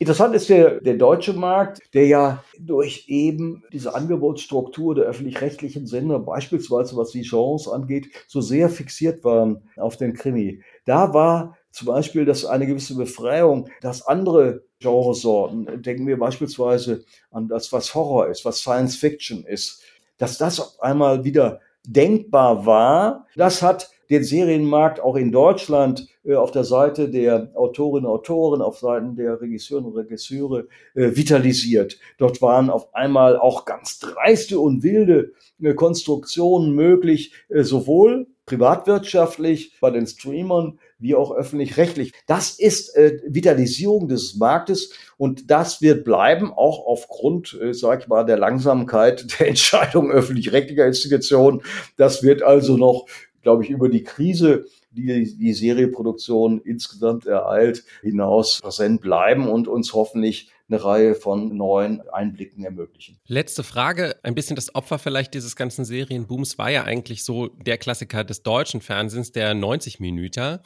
Interessant 0.00 0.34
ist 0.34 0.48
der, 0.48 0.80
der 0.80 0.94
deutsche 0.94 1.34
Markt, 1.34 1.82
der 1.92 2.06
ja 2.06 2.42
durch 2.58 3.04
eben 3.08 3.64
diese 3.70 3.94
Angebotsstruktur 3.94 4.94
der 4.94 5.04
öffentlich-rechtlichen 5.04 5.86
Sender, 5.86 6.18
beispielsweise 6.20 6.96
was 6.96 7.10
die 7.10 7.20
Chance 7.20 7.70
angeht, 7.70 8.08
so 8.26 8.40
sehr 8.40 8.70
fixiert 8.70 9.22
waren 9.24 9.68
auf 9.76 9.98
den 9.98 10.14
Krimi. 10.14 10.62
Da 10.86 11.12
war 11.12 11.58
zum 11.70 11.86
Beispiel 11.86 12.24
dass 12.24 12.44
eine 12.44 12.66
gewisse 12.66 12.96
Befreiung, 12.96 13.68
dass 13.80 14.06
andere 14.06 14.64
Genresorten, 14.80 15.82
denken 15.82 16.06
wir 16.06 16.18
beispielsweise 16.18 17.04
an 17.30 17.48
das, 17.48 17.72
was 17.72 17.94
Horror 17.94 18.28
ist, 18.28 18.44
was 18.44 18.58
Science 18.58 18.96
Fiction 18.96 19.44
ist, 19.44 19.82
dass 20.18 20.38
das 20.38 20.60
auf 20.60 20.80
einmal 20.80 21.24
wieder 21.24 21.60
denkbar 21.84 22.66
war. 22.66 23.26
Das 23.36 23.62
hat 23.62 23.90
den 24.10 24.24
Serienmarkt 24.24 25.00
auch 25.00 25.16
in 25.16 25.30
Deutschland 25.30 26.08
äh, 26.24 26.34
auf 26.34 26.50
der 26.50 26.64
Seite 26.64 27.08
der 27.08 27.52
Autorinnen 27.54 28.06
und 28.06 28.12
Autoren, 28.12 28.60
auf 28.60 28.78
Seiten 28.78 29.14
der 29.14 29.40
Regisseurinnen 29.40 29.90
und 29.90 29.96
Regisseure 29.96 30.66
äh, 30.94 31.14
vitalisiert. 31.14 31.98
Dort 32.18 32.42
waren 32.42 32.70
auf 32.70 32.92
einmal 32.94 33.38
auch 33.38 33.64
ganz 33.64 33.98
dreiste 34.00 34.58
und 34.58 34.82
wilde 34.82 35.32
äh, 35.62 35.74
Konstruktionen 35.74 36.74
möglich, 36.74 37.32
sowohl 37.48 38.26
privatwirtschaftlich 38.46 39.78
bei 39.80 39.90
den 39.90 40.06
Streamern 40.06 40.80
wie 41.00 41.14
auch 41.14 41.32
öffentlich-rechtlich. 41.32 42.12
Das 42.26 42.50
ist 42.58 42.94
äh, 42.96 43.20
Vitalisierung 43.26 44.08
des 44.08 44.36
Marktes 44.36 44.92
und 45.16 45.50
das 45.50 45.82
wird 45.82 46.04
bleiben, 46.04 46.52
auch 46.52 46.86
aufgrund, 46.86 47.58
äh, 47.60 47.74
sag 47.74 48.02
ich 48.02 48.08
mal, 48.08 48.24
der 48.24 48.38
Langsamkeit 48.38 49.26
der 49.40 49.48
Entscheidung 49.48 50.10
öffentlich-rechtlicher 50.10 50.86
Institutionen. 50.86 51.62
Das 51.96 52.22
wird 52.22 52.42
also 52.42 52.76
noch, 52.76 53.06
glaube 53.42 53.64
ich, 53.64 53.70
über 53.70 53.88
die 53.88 54.04
Krise 54.04 54.66
die 54.92 55.36
die 55.36 55.52
Serieproduktion 55.52 56.60
insgesamt 56.62 57.26
ereilt, 57.26 57.84
hinaus 58.02 58.60
präsent 58.60 59.00
bleiben 59.00 59.48
und 59.48 59.68
uns 59.68 59.92
hoffentlich 59.92 60.50
eine 60.68 60.84
Reihe 60.84 61.14
von 61.14 61.56
neuen 61.56 62.00
Einblicken 62.10 62.64
ermöglichen. 62.64 63.18
Letzte 63.26 63.64
Frage, 63.64 64.16
ein 64.22 64.34
bisschen 64.34 64.56
das 64.56 64.74
Opfer 64.74 64.98
vielleicht 64.98 65.34
dieses 65.34 65.56
ganzen 65.56 65.84
Serienbooms 65.84 66.58
war 66.58 66.70
ja 66.70 66.84
eigentlich 66.84 67.24
so 67.24 67.48
der 67.48 67.76
Klassiker 67.78 68.24
des 68.24 68.42
deutschen 68.42 68.80
Fernsehens, 68.80 69.32
der 69.32 69.54
90 69.54 70.00
Minuten. 70.00 70.58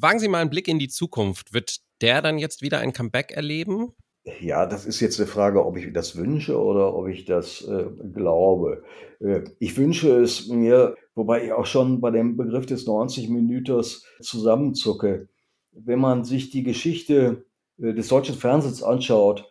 Wagen 0.00 0.20
Sie 0.20 0.28
mal 0.28 0.40
einen 0.40 0.50
Blick 0.50 0.68
in 0.68 0.78
die 0.78 0.88
Zukunft. 0.88 1.52
Wird 1.52 1.78
der 2.00 2.22
dann 2.22 2.38
jetzt 2.38 2.62
wieder 2.62 2.78
ein 2.78 2.92
Comeback 2.92 3.32
erleben? 3.32 3.94
Ja, 4.40 4.66
das 4.66 4.86
ist 4.86 5.00
jetzt 5.00 5.18
eine 5.18 5.26
Frage, 5.26 5.64
ob 5.64 5.76
ich 5.76 5.92
das 5.92 6.16
wünsche 6.16 6.60
oder 6.60 6.94
ob 6.94 7.08
ich 7.08 7.24
das 7.24 7.62
äh, 7.62 7.86
glaube. 8.14 8.84
Äh, 9.20 9.42
ich 9.58 9.76
wünsche 9.76 10.20
es 10.20 10.46
mir, 10.46 10.96
wobei 11.16 11.46
ich 11.46 11.52
auch 11.52 11.66
schon 11.66 12.00
bei 12.00 12.12
dem 12.12 12.36
Begriff 12.36 12.66
des 12.66 12.86
90 12.86 13.28
Minüters 13.28 14.04
zusammenzucke. 14.20 15.28
Wenn 15.72 15.98
man 15.98 16.24
sich 16.24 16.50
die 16.50 16.62
Geschichte 16.62 17.44
äh, 17.80 17.92
des 17.92 18.06
deutschen 18.06 18.36
Fernsehens 18.36 18.84
anschaut 18.84 19.50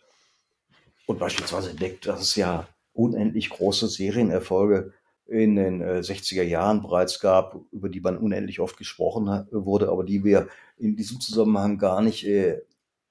und 1.07 1.19
beispielsweise 1.19 1.71
entdeckt, 1.71 2.05
dass 2.05 2.21
es 2.21 2.35
ja 2.35 2.67
unendlich 2.93 3.49
große 3.49 3.87
Serienerfolge 3.87 4.93
in 5.27 5.55
den 5.55 5.81
äh, 5.81 5.99
60er 5.99 6.43
Jahren 6.43 6.81
bereits 6.81 7.19
gab, 7.19 7.59
über 7.71 7.89
die 7.89 8.01
man 8.01 8.17
unendlich 8.17 8.59
oft 8.59 8.77
gesprochen 8.77 9.47
wurde, 9.51 9.89
aber 9.89 10.03
die 10.03 10.23
wir 10.23 10.47
in 10.77 10.95
diesem 10.95 11.19
Zusammenhang 11.19 11.77
gar 11.77 12.01
nicht 12.01 12.25
äh, 12.25 12.61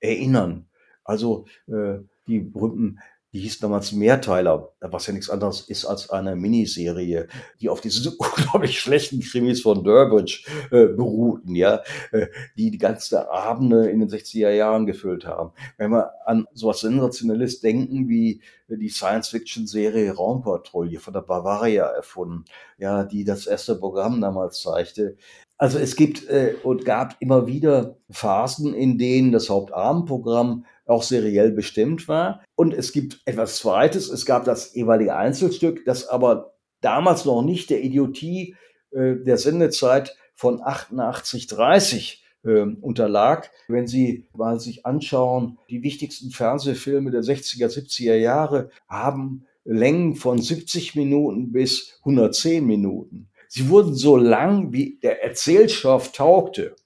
erinnern. 0.01 0.67
Also 1.05 1.47
äh, 1.69 1.99
die 2.27 2.41
berühmten 2.41 2.99
die 3.37 3.42
hieß 3.42 3.59
damals 3.59 3.92
Mehrteiler, 3.92 4.72
was 4.81 5.07
ja 5.07 5.12
nichts 5.12 5.29
anderes 5.29 5.61
ist 5.61 5.85
als 5.85 6.09
eine 6.09 6.35
Miniserie, 6.37 7.29
die 7.61 7.68
auf 7.68 7.83
diese 7.83 8.11
unglaublich 8.16 8.81
schlechten 8.81 9.20
Krimis 9.20 9.61
von 9.61 9.85
Durbridge 9.85 10.46
äh, 10.70 10.87
beruhten, 10.87 11.55
ja, 11.55 11.83
äh, 12.12 12.29
die 12.57 12.70
die 12.70 12.79
ganze 12.79 13.31
Abende 13.31 13.90
in 13.90 14.01
den 14.01 14.09
60er 14.09 14.49
Jahren 14.49 14.87
gefüllt 14.87 15.27
haben. 15.27 15.51
Wenn 15.77 15.90
wir 15.90 16.12
an 16.25 16.46
sowas 16.55 16.81
Sensationelles 16.81 17.61
denken 17.61 18.09
wie 18.09 18.40
die 18.68 18.88
Science-Fiction-Serie 18.88 20.14
Raumpatrouille 20.14 20.99
von 20.99 21.12
der 21.12 21.20
Bavaria 21.20 21.85
erfunden, 21.85 22.46
ja, 22.79 23.05
die 23.05 23.25
das 23.25 23.46
erste 23.46 23.77
Programm 23.77 24.22
damals 24.22 24.62
zeigte, 24.62 25.18
also 25.59 25.79
es 25.79 25.94
gibt 25.94 26.27
äh, 26.29 26.55
und 26.62 26.87
gab 26.87 27.16
immer 27.20 27.46
wieder 27.46 27.96
Phasen, 28.11 28.72
in 28.72 28.96
denen 28.96 29.33
das 29.33 29.51
Hauptabendprogramm 29.51 30.64
auch 30.87 31.03
seriell 31.03 31.53
bestimmt 31.53 32.09
war. 32.09 32.42
Und 32.55 32.72
es 32.72 32.92
gibt 32.92 33.20
etwas 33.25 33.57
Zweites. 33.57 34.09
Es 34.09 34.25
gab 34.25 34.44
das 34.44 34.75
jeweilige 34.75 35.16
Einzelstück, 35.16 35.85
das 35.85 36.09
aber 36.09 36.55
damals 36.81 37.25
noch 37.25 37.42
nicht 37.42 37.70
der 37.70 37.83
Idiotie 37.83 38.55
äh, 38.92 39.16
der 39.16 39.38
Sendezeit 39.38 40.16
von 40.35 40.62
88, 40.62 41.46
30 41.49 42.25
äh, 42.44 42.61
unterlag. 42.81 43.51
Wenn 43.68 43.87
Sie 43.87 44.29
mal 44.35 44.61
sich 44.61 44.87
anschauen, 44.87 45.59
die 45.68 45.83
wichtigsten 45.83 46.31
Fernsehfilme 46.31 47.11
der 47.11 47.22
60er, 47.22 47.66
70er 47.66 48.14
Jahre 48.14 48.70
haben 48.88 49.46
Längen 49.64 50.14
von 50.14 50.40
70 50.40 50.94
Minuten 50.94 51.51
bis 51.51 51.99
110 52.05 52.64
Minuten. 52.64 53.29
Sie 53.49 53.68
wurden 53.68 53.94
so 53.94 54.16
lang, 54.16 54.72
wie 54.72 54.99
der 55.03 55.25
Erzählstoff 55.25 56.12
taugte. 56.12 56.77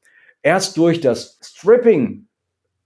Erst 0.42 0.78
durch 0.78 1.00
das 1.00 1.38
Stripping, 1.42 2.28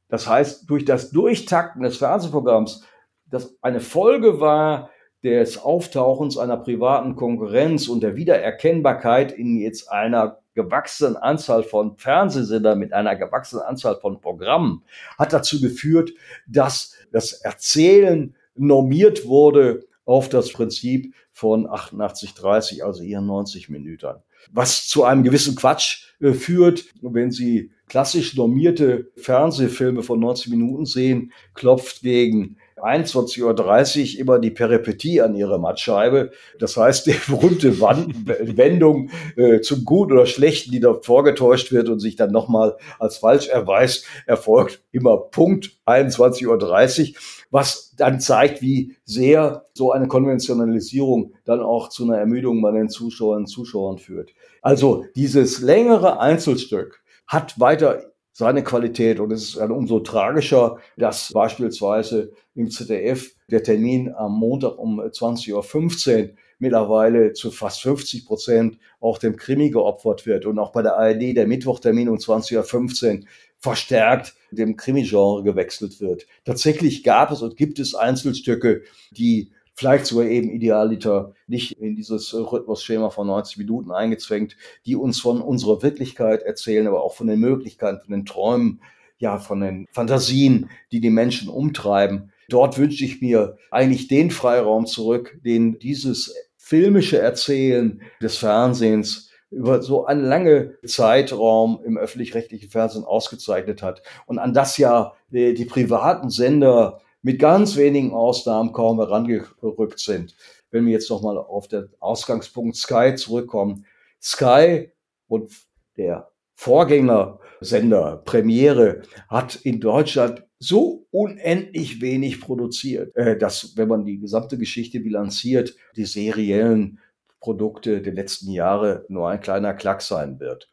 das 0.09 0.27
heißt 0.29 0.69
durch 0.69 0.85
das 0.85 1.11
Durchtakten 1.11 1.83
des 1.83 1.97
Fernsehprogramms, 1.97 2.85
das 3.27 3.57
eine 3.63 3.81
Folge 3.81 4.41
war 4.41 4.91
des 5.23 5.59
Auftauchens 5.59 6.37
einer 6.37 6.59
privaten 6.59 7.17
Konkurrenz 7.17 7.89
und 7.89 8.03
der 8.03 8.15
Wiedererkennbarkeit 8.15 9.33
in 9.33 9.57
jetzt 9.57 9.91
einer 9.91 10.39
gewachsenen 10.55 11.17
Anzahl 11.17 11.65
von 11.65 11.97
Fernsehsendern 11.97 12.79
mit 12.79 12.93
einer 12.93 13.17
gewachsenen 13.17 13.65
Anzahl 13.65 13.97
von 14.01 14.21
Programmen, 14.21 14.85
hat 15.19 15.33
dazu 15.33 15.61
geführt, 15.61 16.13
dass 16.47 16.95
das 17.11 17.33
Erzählen 17.33 18.37
normiert 18.55 19.27
wurde 19.27 19.85
auf 20.05 20.29
das 20.29 20.53
Prinzip 20.53 21.15
von 21.33 21.67
88,30, 21.67 22.83
also 22.83 23.03
ihren 23.03 23.27
90 23.27 23.69
Minuten. 23.69 24.23
Was 24.53 24.87
zu 24.87 25.05
einem 25.05 25.23
gewissen 25.23 25.57
Quatsch 25.57 26.14
führt, 26.33 26.87
wenn 27.03 27.31
Sie 27.31 27.71
klassisch 27.89 28.35
normierte 28.37 29.11
Fernsehfilme 29.17 30.03
von 30.03 30.21
90 30.21 30.51
Minuten 30.51 30.87
sehen, 30.87 31.33
klopft 31.53 32.01
gegen 32.01 32.57
21.30 32.77 34.15
Uhr 34.15 34.21
immer 34.21 34.39
die 34.39 34.51
Peripetie 34.51 35.21
an 35.21 35.35
ihre 35.35 35.59
Mattscheibe. 35.59 36.31
Das 36.59 36.77
heißt, 36.77 37.07
die 37.07 37.17
berühmte 37.29 37.81
Wendung 37.81 39.11
äh, 39.37 39.61
zum 39.61 39.85
Guten 39.85 40.13
oder 40.13 40.27
Schlechten, 40.27 40.73
die 40.73 40.81
da 40.81 40.95
vorgetäuscht 40.95 41.73
wird 41.73 41.89
und 41.89 42.01
sich 42.01 42.17
dann 42.17 42.33
nochmal 42.33 42.77
als 42.99 43.19
falsch 43.19 43.49
erweist, 43.49 44.07
erfolgt 44.27 44.83
immer 44.93 45.17
Punkt 45.17 45.79
21.30 45.87 47.11
Uhr, 47.11 47.15
was 47.51 47.95
dann 47.97 48.21
zeigt, 48.21 48.63
wie 48.63 48.97
sehr 49.05 49.65
so 49.75 49.93
eine 49.93 50.09
Konventionalisierung 50.09 51.35
dann 51.45 51.61
auch 51.61 51.89
zu 51.89 52.05
einer 52.05 52.19
Ermüdung 52.19 52.61
bei 52.63 52.73
den 52.73 52.89
Zuschauern 52.89 53.43
und 53.43 53.47
Zuschauern 53.47 53.99
führt. 53.99 54.31
Also 54.63 55.05
dieses 55.15 55.61
längere 55.61 56.21
Einzelstück 56.21 57.03
hat 57.27 57.59
weiter 57.61 58.14
seine 58.35 58.63
Qualität. 58.63 59.21
Und 59.21 59.33
es 59.33 59.45
ist 59.45 59.57
dann 59.57 59.71
umso 59.71 60.01
tragischer, 60.01 60.79
dass 60.99 61.33
beispielsweise 61.33 62.33
im 62.55 62.71
ZDF 62.71 63.33
der 63.51 63.63
Termin 63.63 64.13
am 64.13 64.39
Montag 64.39 64.77
um 64.79 65.01
20.15 65.01 65.55
Uhr 65.55 66.31
mittlerweile 66.59 67.33
zu 67.33 67.51
fast 67.51 67.81
50 67.83 68.27
Prozent 68.27 68.79
auch 69.01 69.19
dem 69.19 69.37
Krimi 69.37 69.71
geopfert 69.71 70.27
wird 70.27 70.47
und 70.47 70.59
auch 70.59 70.73
bei 70.73 70.83
der 70.83 70.97
ARD 70.97 71.37
der 71.37 71.47
Mittwochtermin 71.47 72.09
um 72.09 72.17
20.15 72.17 73.19
Uhr 73.19 73.25
verstärkt 73.59 74.35
dem 74.51 74.77
Krimi-Genre 74.77 75.43
gewechselt 75.43 76.01
wird. 76.01 76.27
Tatsächlich 76.45 77.03
gab 77.03 77.31
es 77.31 77.41
und 77.41 77.57
gibt 77.57 77.79
es 77.79 77.95
Einzelstücke, 77.95 78.83
die 79.11 79.53
vielleicht 79.75 80.07
sogar 80.07 80.27
eben 80.27 80.51
idealiter 80.51 81.35
nicht 81.47 81.73
in 81.73 81.97
dieses 81.97 82.33
Rhythmusschema 82.33 83.11
von 83.11 83.27
90 83.27 83.59
Minuten 83.59 83.91
eingezwängt, 83.91 84.57
die 84.87 84.97
uns 84.97 85.21
von 85.21 85.41
unserer 85.41 85.83
Wirklichkeit 85.83 86.43
erzählen, 86.43 86.87
aber 86.87 87.03
auch 87.03 87.15
von 87.15 87.27
den 87.27 87.41
Möglichkeiten, 87.41 88.01
von 88.01 88.13
den 88.13 88.25
Träumen, 88.25 88.81
ja, 89.19 89.39
von 89.39 89.61
den 89.61 89.87
Fantasien, 89.91 90.71
die 90.93 91.01
die 91.01 91.11
Menschen 91.11 91.49
umtreiben. 91.49 92.33
Dort 92.49 92.79
wünsche 92.79 93.05
ich 93.05 93.21
mir 93.21 93.57
eigentlich 93.71 94.09
den 94.09 94.31
Freiraum 94.31 94.87
zurück, 94.87 95.39
den 95.45 95.79
dieses 95.79 96.35
filmische 96.57 97.19
Erzählen 97.19 98.03
des 98.23 98.37
Fernsehens 98.37 99.31
über 99.51 99.83
so 99.83 100.05
einen 100.05 100.25
lange 100.25 100.77
Zeitraum 100.85 101.81
im 101.85 101.97
öffentlich-rechtlichen 101.97 102.71
Fernsehen 102.71 103.05
ausgezeichnet 103.05 103.83
hat 103.83 104.03
und 104.27 104.39
an 104.39 104.53
das 104.53 104.79
ja 104.79 105.13
die, 105.31 105.55
die 105.55 105.65
privaten 105.65 106.29
Sender 106.29 107.01
mit 107.25 107.39
ganz 107.39 107.77
wenigen 107.77 108.13
Ausnahmen 108.13 108.73
kaum 108.73 108.99
herangerückt 108.99 109.99
sind. 109.99 110.37
Wenn 110.71 110.85
wir 110.85 110.93
jetzt 110.93 111.09
nochmal 111.09 111.39
auf 111.39 111.69
den 111.69 111.89
Ausgangspunkt 111.99 112.77
Sky 112.77 113.15
zurückkommen. 113.17 113.87
Sky 114.21 114.93
und 115.27 115.51
der 115.97 116.31
Vorgängersender 116.55 118.23
Premiere 118.25 119.03
hat 119.29 119.57
in 119.57 119.81
Deutschland 119.81 120.45
so 120.59 121.07
unendlich 121.11 122.03
wenig 122.03 122.41
produziert, 122.41 123.17
äh, 123.17 123.39
dass, 123.39 123.77
wenn 123.77 123.89
man 123.89 124.05
die 124.05 124.19
gesamte 124.19 124.59
Geschichte 124.59 125.01
bilanziert, 125.01 125.75
die 125.97 126.05
seriellen 126.05 127.01
Produkte 127.41 128.03
der 128.03 128.13
letzten 128.13 128.51
Jahre 128.51 129.07
nur 129.09 129.29
ein 129.31 129.41
kleiner 129.41 129.75
Klack 129.75 130.03
sein 130.03 130.41
wird. 130.41 130.71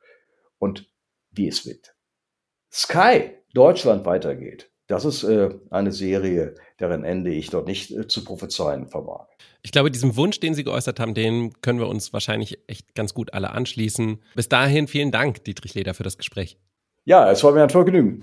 Und 0.59 0.89
wie 1.31 1.47
es 1.47 1.65
mit 1.65 1.95
Sky 2.71 3.31
Deutschland 3.53 4.05
weitergeht, 4.05 4.70
das 4.91 5.05
ist 5.05 5.23
äh, 5.23 5.49
eine 5.69 5.93
Serie, 5.93 6.55
deren 6.79 7.05
Ende 7.05 7.31
ich 7.31 7.49
dort 7.49 7.65
nicht 7.65 7.91
äh, 7.91 8.07
zu 8.07 8.25
prophezeien 8.25 8.87
vermag. 8.87 9.27
Ich 9.61 9.71
glaube, 9.71 9.89
diesem 9.89 10.17
Wunsch, 10.17 10.41
den 10.41 10.53
Sie 10.53 10.65
geäußert 10.65 10.99
haben, 10.99 11.13
den 11.13 11.53
können 11.61 11.79
wir 11.79 11.87
uns 11.87 12.11
wahrscheinlich 12.11 12.59
echt 12.67 12.93
ganz 12.93 13.13
gut 13.13 13.33
alle 13.33 13.51
anschließen. 13.51 14.21
Bis 14.35 14.49
dahin 14.49 14.87
vielen 14.87 15.11
Dank, 15.11 15.45
Dietrich 15.45 15.75
Leder, 15.75 15.93
für 15.93 16.03
das 16.03 16.17
Gespräch. 16.17 16.57
Ja, 17.05 17.31
es 17.31 17.41
war 17.43 17.53
mir 17.53 17.63
ein 17.63 17.69
Vergnügen. 17.69 18.21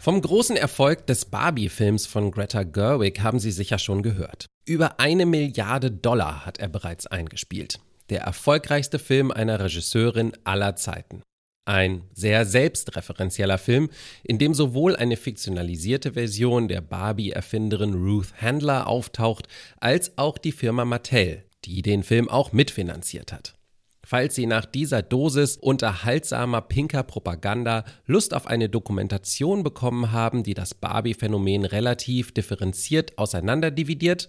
Vom 0.00 0.20
großen 0.20 0.56
Erfolg 0.56 1.06
des 1.06 1.26
Barbie-Films 1.26 2.06
von 2.06 2.32
Greta 2.32 2.64
Gerwig 2.64 3.20
haben 3.20 3.38
Sie 3.38 3.52
sicher 3.52 3.78
schon 3.78 4.02
gehört. 4.02 4.46
Über 4.64 4.98
eine 4.98 5.24
Milliarde 5.24 5.90
Dollar 5.90 6.46
hat 6.46 6.58
er 6.58 6.68
bereits 6.68 7.06
eingespielt. 7.06 7.78
Der 8.08 8.22
erfolgreichste 8.22 8.98
Film 8.98 9.30
einer 9.30 9.60
Regisseurin 9.60 10.32
aller 10.42 10.74
Zeiten. 10.74 11.22
Ein 11.70 12.02
sehr 12.12 12.46
selbstreferenzieller 12.46 13.56
Film, 13.56 13.90
in 14.24 14.38
dem 14.38 14.54
sowohl 14.54 14.96
eine 14.96 15.16
fiktionalisierte 15.16 16.14
Version 16.14 16.66
der 16.66 16.80
Barbie-Erfinderin 16.80 17.94
Ruth 17.94 18.32
Handler 18.42 18.88
auftaucht, 18.88 19.46
als 19.78 20.18
auch 20.18 20.36
die 20.36 20.50
Firma 20.50 20.84
Mattel, 20.84 21.44
die 21.64 21.82
den 21.82 22.02
Film 22.02 22.28
auch 22.28 22.50
mitfinanziert 22.50 23.32
hat. 23.32 23.54
Falls 24.02 24.34
Sie 24.34 24.46
nach 24.46 24.64
dieser 24.64 25.02
Dosis 25.02 25.56
unterhaltsamer 25.56 26.60
pinker 26.60 27.04
Propaganda 27.04 27.84
Lust 28.04 28.34
auf 28.34 28.48
eine 28.48 28.68
Dokumentation 28.68 29.62
bekommen 29.62 30.10
haben, 30.10 30.42
die 30.42 30.54
das 30.54 30.74
Barbie-Phänomen 30.74 31.64
relativ 31.64 32.32
differenziert 32.32 33.16
auseinanderdividiert, 33.16 34.26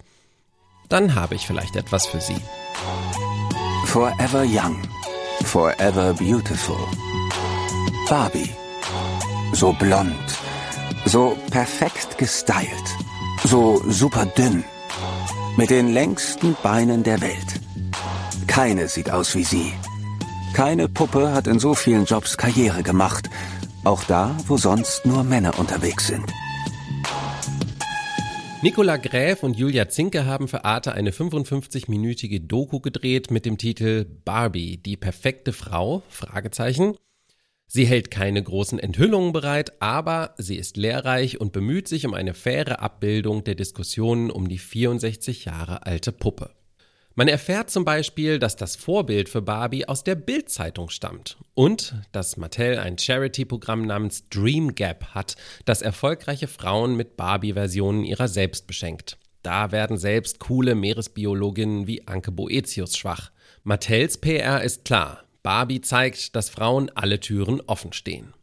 dann 0.90 1.16
habe 1.16 1.34
ich 1.34 1.48
vielleicht 1.48 1.76
etwas 1.76 2.06
für 2.06 2.22
Sie. 2.22 2.38
Forever 3.86 4.44
Young, 4.48 4.80
Forever 5.44 6.14
Beautiful. 6.14 6.78
Barbie. 8.10 8.50
So 9.54 9.74
blond, 9.74 10.14
so 11.06 11.38
perfekt 11.50 12.18
gestylt, 12.18 12.88
so 13.46 13.82
super 13.88 14.26
dünn, 14.26 14.64
mit 15.58 15.70
den 15.70 15.94
längsten 15.94 16.56
Beinen 16.62 17.04
der 17.04 17.22
Welt. 17.22 17.62
Keine 18.48 18.88
sieht 18.88 19.10
aus 19.10 19.36
wie 19.36 19.44
sie. 19.44 19.74
Keine 20.54 20.88
Puppe 20.90 21.32
hat 21.32 21.48
in 21.48 21.60
so 21.60 21.74
vielen 21.74 22.06
Jobs 22.06 22.38
Karriere 22.38 22.84
gemacht, 22.84 23.30
auch 23.84 24.04
da, 24.04 24.36
wo 24.48 24.58
sonst 24.58 25.06
nur 25.06 25.24
Männer 25.24 25.58
unterwegs 25.58 26.08
sind. 26.08 26.26
Nicola 28.62 28.98
Gräf 28.98 29.42
und 29.42 29.58
Julia 29.58 29.90
Zinke 29.90 30.26
haben 30.26 30.48
für 30.48 30.66
Arte 30.66 30.94
eine 30.94 31.12
55-minütige 31.12 32.46
Doku 32.46 32.80
gedreht 32.80 33.32
mit 33.32 33.46
dem 33.46 33.58
Titel 33.58 34.06
Barbie, 34.06 34.78
die 34.78 34.98
perfekte 34.98 35.52
Frau? 35.52 36.04
Fragezeichen. 36.10 36.96
Sie 37.74 37.86
hält 37.86 38.12
keine 38.12 38.44
großen 38.44 38.80
Enthüllungen 38.80 39.32
bereit, 39.32 39.82
aber 39.82 40.36
sie 40.38 40.58
ist 40.58 40.76
lehrreich 40.76 41.40
und 41.40 41.54
bemüht 41.54 41.88
sich 41.88 42.06
um 42.06 42.14
eine 42.14 42.34
faire 42.34 42.82
Abbildung 42.82 43.46
der 43.46 43.56
Diskussionen 43.56 44.30
um 44.30 44.50
die 44.50 44.58
64 44.58 45.46
Jahre 45.46 45.86
alte 45.86 46.12
Puppe. 46.12 46.52
Man 47.16 47.30
erfährt 47.30 47.70
zum 47.70 47.86
Beispiel, 47.86 48.40
dass 48.40 48.58
das 48.58 48.76
Vorbild 48.76 49.30
für 49.30 49.42
Barbie 49.42 49.88
aus 49.88 50.04
der 50.04 50.16
Bild-Zeitung 50.16 50.90
stammt 50.90 51.38
und 51.54 51.96
dass 52.12 52.36
Mattel 52.36 52.78
ein 52.78 52.98
Charity-Programm 52.98 53.86
namens 53.86 54.28
Dream 54.28 54.76
Gap 54.76 55.06
hat, 55.16 55.38
das 55.64 55.82
erfolgreiche 55.82 56.50
Frauen 56.50 56.98
mit 56.98 57.16
Barbie-Versionen 57.16 58.04
ihrer 58.04 58.28
selbst 58.28 58.68
beschenkt. 58.68 59.18
Da 59.44 59.72
werden 59.72 59.96
selbst 59.96 60.40
coole 60.40 60.76
Meeresbiologinnen 60.76 61.88
wie 61.88 62.06
Anke 62.06 62.34
Boetius 62.34 62.98
schwach. 62.98 63.32
Mattels 63.64 64.18
PR 64.18 64.62
ist 64.62 64.84
klar. 64.84 65.24
Barbie 65.44 65.82
zeigt, 65.82 66.36
dass 66.36 66.50
Frauen 66.50 66.90
alle 66.96 67.20
Türen 67.20 67.62
offen 67.62 67.94
stehen. 67.94 68.34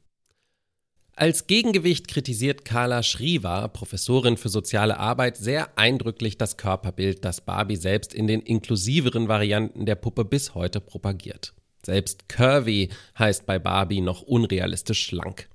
Als 1.14 1.48
Gegengewicht 1.48 2.06
kritisiert 2.06 2.64
Carla 2.64 3.02
Schriever, 3.02 3.68
Professorin 3.68 4.36
für 4.36 4.48
soziale 4.48 4.98
Arbeit, 4.98 5.36
sehr 5.36 5.76
eindrücklich 5.76 6.38
das 6.38 6.56
Körperbild, 6.56 7.24
das 7.24 7.40
Barbie 7.40 7.74
selbst 7.74 8.14
in 8.14 8.28
den 8.28 8.40
inklusiveren 8.40 9.26
Varianten 9.26 9.84
der 9.84 9.96
Puppe 9.96 10.24
bis 10.24 10.54
heute 10.54 10.80
propagiert. 10.80 11.54
Selbst 11.84 12.28
curvy 12.28 12.90
heißt 13.18 13.46
bei 13.46 13.58
Barbie 13.58 14.00
noch 14.00 14.22
unrealistisch 14.22 15.04
schlank. 15.04 15.48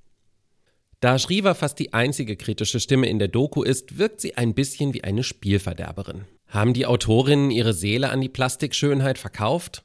Da 1.00 1.20
Schriever 1.20 1.56
fast 1.56 1.80
die 1.80 1.94
einzige 1.94 2.36
kritische 2.36 2.80
Stimme 2.80 3.08
in 3.08 3.20
der 3.20 3.28
Doku 3.30 3.64
ist, 3.64 3.98
wirkt 3.98 4.20
sie 4.20 4.36
ein 4.36 4.54
bisschen 4.54 4.94
wie 4.94 5.04
eine 5.04 5.24
Spielverderberin. 5.24 6.26
Haben 6.48 6.74
die 6.74 6.86
Autorinnen 6.86 7.52
ihre 7.52 7.74
Seele 7.74 8.10
an 8.10 8.20
die 8.20 8.30
Plastikschönheit 8.30 9.18
verkauft? 9.18 9.84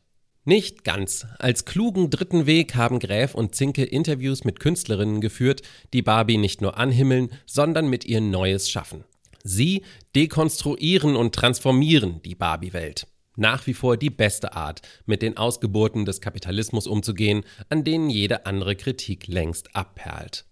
Nicht 0.49 0.83
ganz. 0.83 1.27
Als 1.39 1.67
klugen 1.67 2.09
dritten 2.09 2.47
Weg 2.47 2.75
haben 2.75 3.01
Gräf 3.01 3.35
und 3.35 3.55
Zinke 3.55 3.85
Interviews 3.85 4.45
mit 4.45 4.61
Künstlerinnen 4.61 5.21
geführt, 5.21 5.61
die 5.93 6.01
Barbie 6.01 6.39
nicht 6.39 6.63
nur 6.63 6.79
anhimmeln, 6.79 7.29
sondern 7.45 7.91
mit 7.91 8.07
ihr 8.07 8.23
Neues 8.23 8.71
schaffen. 8.71 9.05
Sie 9.45 9.83
dekonstruieren 10.17 11.17
und 11.17 11.35
transformieren 11.35 12.23
die 12.23 12.35
Barbie-Welt. 12.35 13.07
nach 13.37 13.67
wie 13.67 13.75
vor 13.75 13.99
die 13.99 14.09
beste 14.09 14.55
Art, 14.55 14.81
mit 15.05 15.21
den 15.21 15.37
Ausgeburten 15.37 16.07
des 16.07 16.23
Kapitalismus 16.23 16.87
umzugehen, 16.87 17.45
an 17.69 17.85
denen 17.85 18.09
jede 18.09 18.47
andere 18.47 18.75
Kritik 18.75 19.27
längst 19.27 19.77
abperlt. 19.77 20.47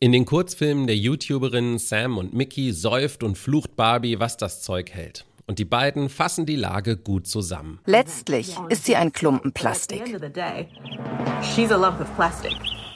In 0.00 0.10
den 0.10 0.24
Kurzfilmen 0.24 0.88
der 0.88 0.96
YouTuberinnen 0.96 1.78
Sam 1.78 2.18
und 2.18 2.34
Mickey 2.34 2.72
säuft 2.72 3.22
und 3.22 3.38
flucht 3.38 3.76
Barbie, 3.76 4.18
was 4.18 4.36
das 4.36 4.62
Zeug 4.62 4.90
hält. 4.90 5.24
Und 5.48 5.58
die 5.58 5.64
beiden 5.64 6.10
fassen 6.10 6.44
die 6.44 6.56
Lage 6.56 6.98
gut 6.98 7.26
zusammen. 7.26 7.80
Letztlich 7.86 8.54
ist 8.68 8.84
sie 8.84 8.96
ein 8.96 9.14
Klumpen 9.14 9.52
Plastik. 9.52 10.04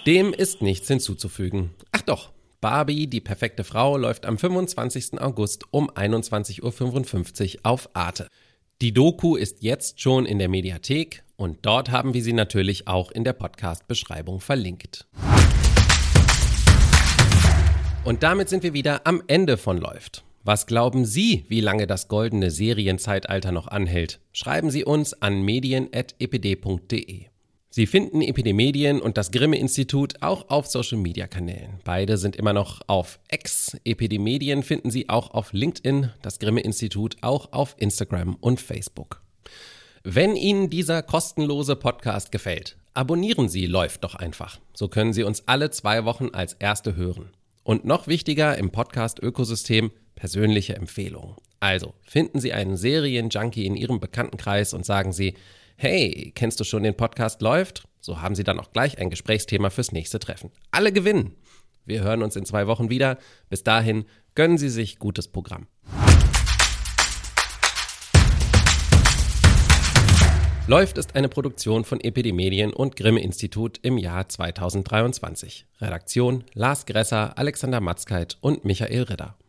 Dem 0.07 0.33
ist 0.35 0.61
nichts 0.61 0.87
hinzuzufügen. 0.87 1.71
Ach 1.93 2.03
doch, 2.03 2.31
Barbie, 2.61 3.07
die 3.07 3.23
perfekte 3.23 3.65
Frau, 3.65 3.97
läuft 3.97 4.27
am 4.27 4.37
25. 4.37 5.19
August 5.19 5.65
um 5.71 5.91
21.55 5.91 7.55
Uhr 7.55 7.61
auf 7.63 7.89
Arte. 7.95 8.29
Die 8.83 8.93
Doku 8.93 9.37
ist 9.37 9.63
jetzt 9.63 10.03
schon 10.03 10.27
in 10.27 10.39
der 10.39 10.51
Mediathek 10.51 11.25
und 11.37 11.65
dort 11.65 11.91
haben 11.91 12.13
wir 12.13 12.23
sie 12.23 12.35
natürlich 12.35 12.87
auch 12.87 13.11
in 13.11 13.25
der 13.25 13.33
Podcast-Beschreibung 13.33 14.41
verlinkt. 14.41 15.07
Und 18.05 18.23
damit 18.23 18.51
sind 18.51 18.63
wir 18.63 18.75
wieder 18.75 19.07
am 19.07 19.23
Ende 19.27 19.57
von 19.57 19.79
Läuft. 19.79 20.23
Was 20.45 20.67
glauben 20.67 21.05
Sie, 21.05 21.45
wie 21.47 21.61
lange 21.61 21.87
das 21.87 22.09
goldene 22.09 22.51
Serienzeitalter 22.51 23.53
noch 23.53 23.69
anhält? 23.69 24.19
Schreiben 24.33 24.73
Sie 24.73 24.85
uns 24.85 25.15
an 25.23 25.43
medien.epd.de. 25.43 27.27
Sie 27.71 27.87
finden 27.87 28.21
Epidemedien 28.21 29.01
und 29.01 29.17
das 29.17 29.31
Grimme-Institut 29.31 30.21
auch 30.21 30.51
auf 30.51 30.67
Social-Media-Kanälen. 30.67 31.79
Beide 31.85 32.19
sind 32.19 32.35
immer 32.35 32.53
noch 32.53 32.81
auf 32.89 33.21
X. 33.31 33.77
Epidemedien 33.85 34.65
finden 34.65 34.91
Sie 34.91 35.09
auch 35.09 35.31
auf 35.31 35.53
LinkedIn, 35.53 36.11
das 36.23 36.41
Grimme-Institut 36.41 37.19
auch 37.21 37.53
auf 37.53 37.77
Instagram 37.79 38.35
und 38.35 38.61
Facebook. 38.61 39.23
Wenn 40.03 40.35
Ihnen 40.35 40.71
dieser 40.71 41.05
kostenlose 41.05 41.77
Podcast 41.77 42.33
gefällt, 42.33 42.77
abonnieren 42.95 43.49
Sie 43.49 43.67
Läuft 43.67 44.03
doch 44.03 44.17
einfach. 44.17 44.59
So 44.75 44.89
können 44.89 45.13
Sie 45.13 45.23
uns 45.23 45.47
alle 45.47 45.71
zwei 45.71 46.05
Wochen 46.05 46.31
als 46.33 46.55
Erste 46.55 46.97
hören. 46.97 47.31
Und 47.63 47.85
noch 47.85 48.09
wichtiger 48.09 48.59
im 48.59 48.73
Podcast-Ökosystem 48.73 49.93
persönliche 50.23 50.77
Empfehlungen. 50.77 51.35
Also 51.59 51.95
finden 52.05 52.39
Sie 52.39 52.53
einen 52.53 52.77
Serienjunkie 52.77 53.67
in 53.67 53.75
Ihrem 53.75 53.99
Bekanntenkreis 53.99 54.73
und 54.73 54.87
sagen 54.87 55.13
Sie, 55.13 55.35
hey, 55.75 56.31
kennst 56.37 56.61
du 56.61 56.65
schon 56.65 56.85
den 56.85 56.97
Podcast 56.97 57.43
läuft? 57.43 57.89
So 57.99 58.23
haben 58.23 58.37
Sie 58.37 58.45
dann 58.45 58.61
auch 58.61 58.71
gleich 58.71 58.99
ein 58.99 59.11
Gesprächsthema 59.11 59.71
fürs 59.71 59.91
nächste 59.91 60.21
Treffen. 60.21 60.53
Alle 60.71 60.93
gewinnen. 60.93 61.35
Wir 61.87 62.05
hören 62.05 62.23
uns 62.23 62.37
in 62.37 62.45
zwei 62.45 62.69
Wochen 62.69 62.89
wieder. 62.89 63.19
Bis 63.51 63.65
dahin 63.65 64.05
gönnen 64.37 64.59
Sie 64.59 64.69
sich 64.69 65.01
gutes 65.01 65.27
Programm. 65.27 65.67
Läuft 70.69 70.99
ist 70.99 71.17
eine 71.17 71.29
Produktion 71.29 71.85
von 71.85 72.01
Epidemedien 72.01 72.73
und 72.73 72.95
Grimme 72.95 73.21
Institut 73.21 73.81
im 73.83 73.99
Jahr 73.99 74.29
2023. 74.29 75.67
Redaktion 75.81 76.45
Lars 76.55 76.87
Gresser, 76.87 77.37
Alexander 77.37 77.81
Matzkeit 77.81 78.39
und 78.41 78.65
Michael 78.65 79.03
Ritter. 79.03 79.37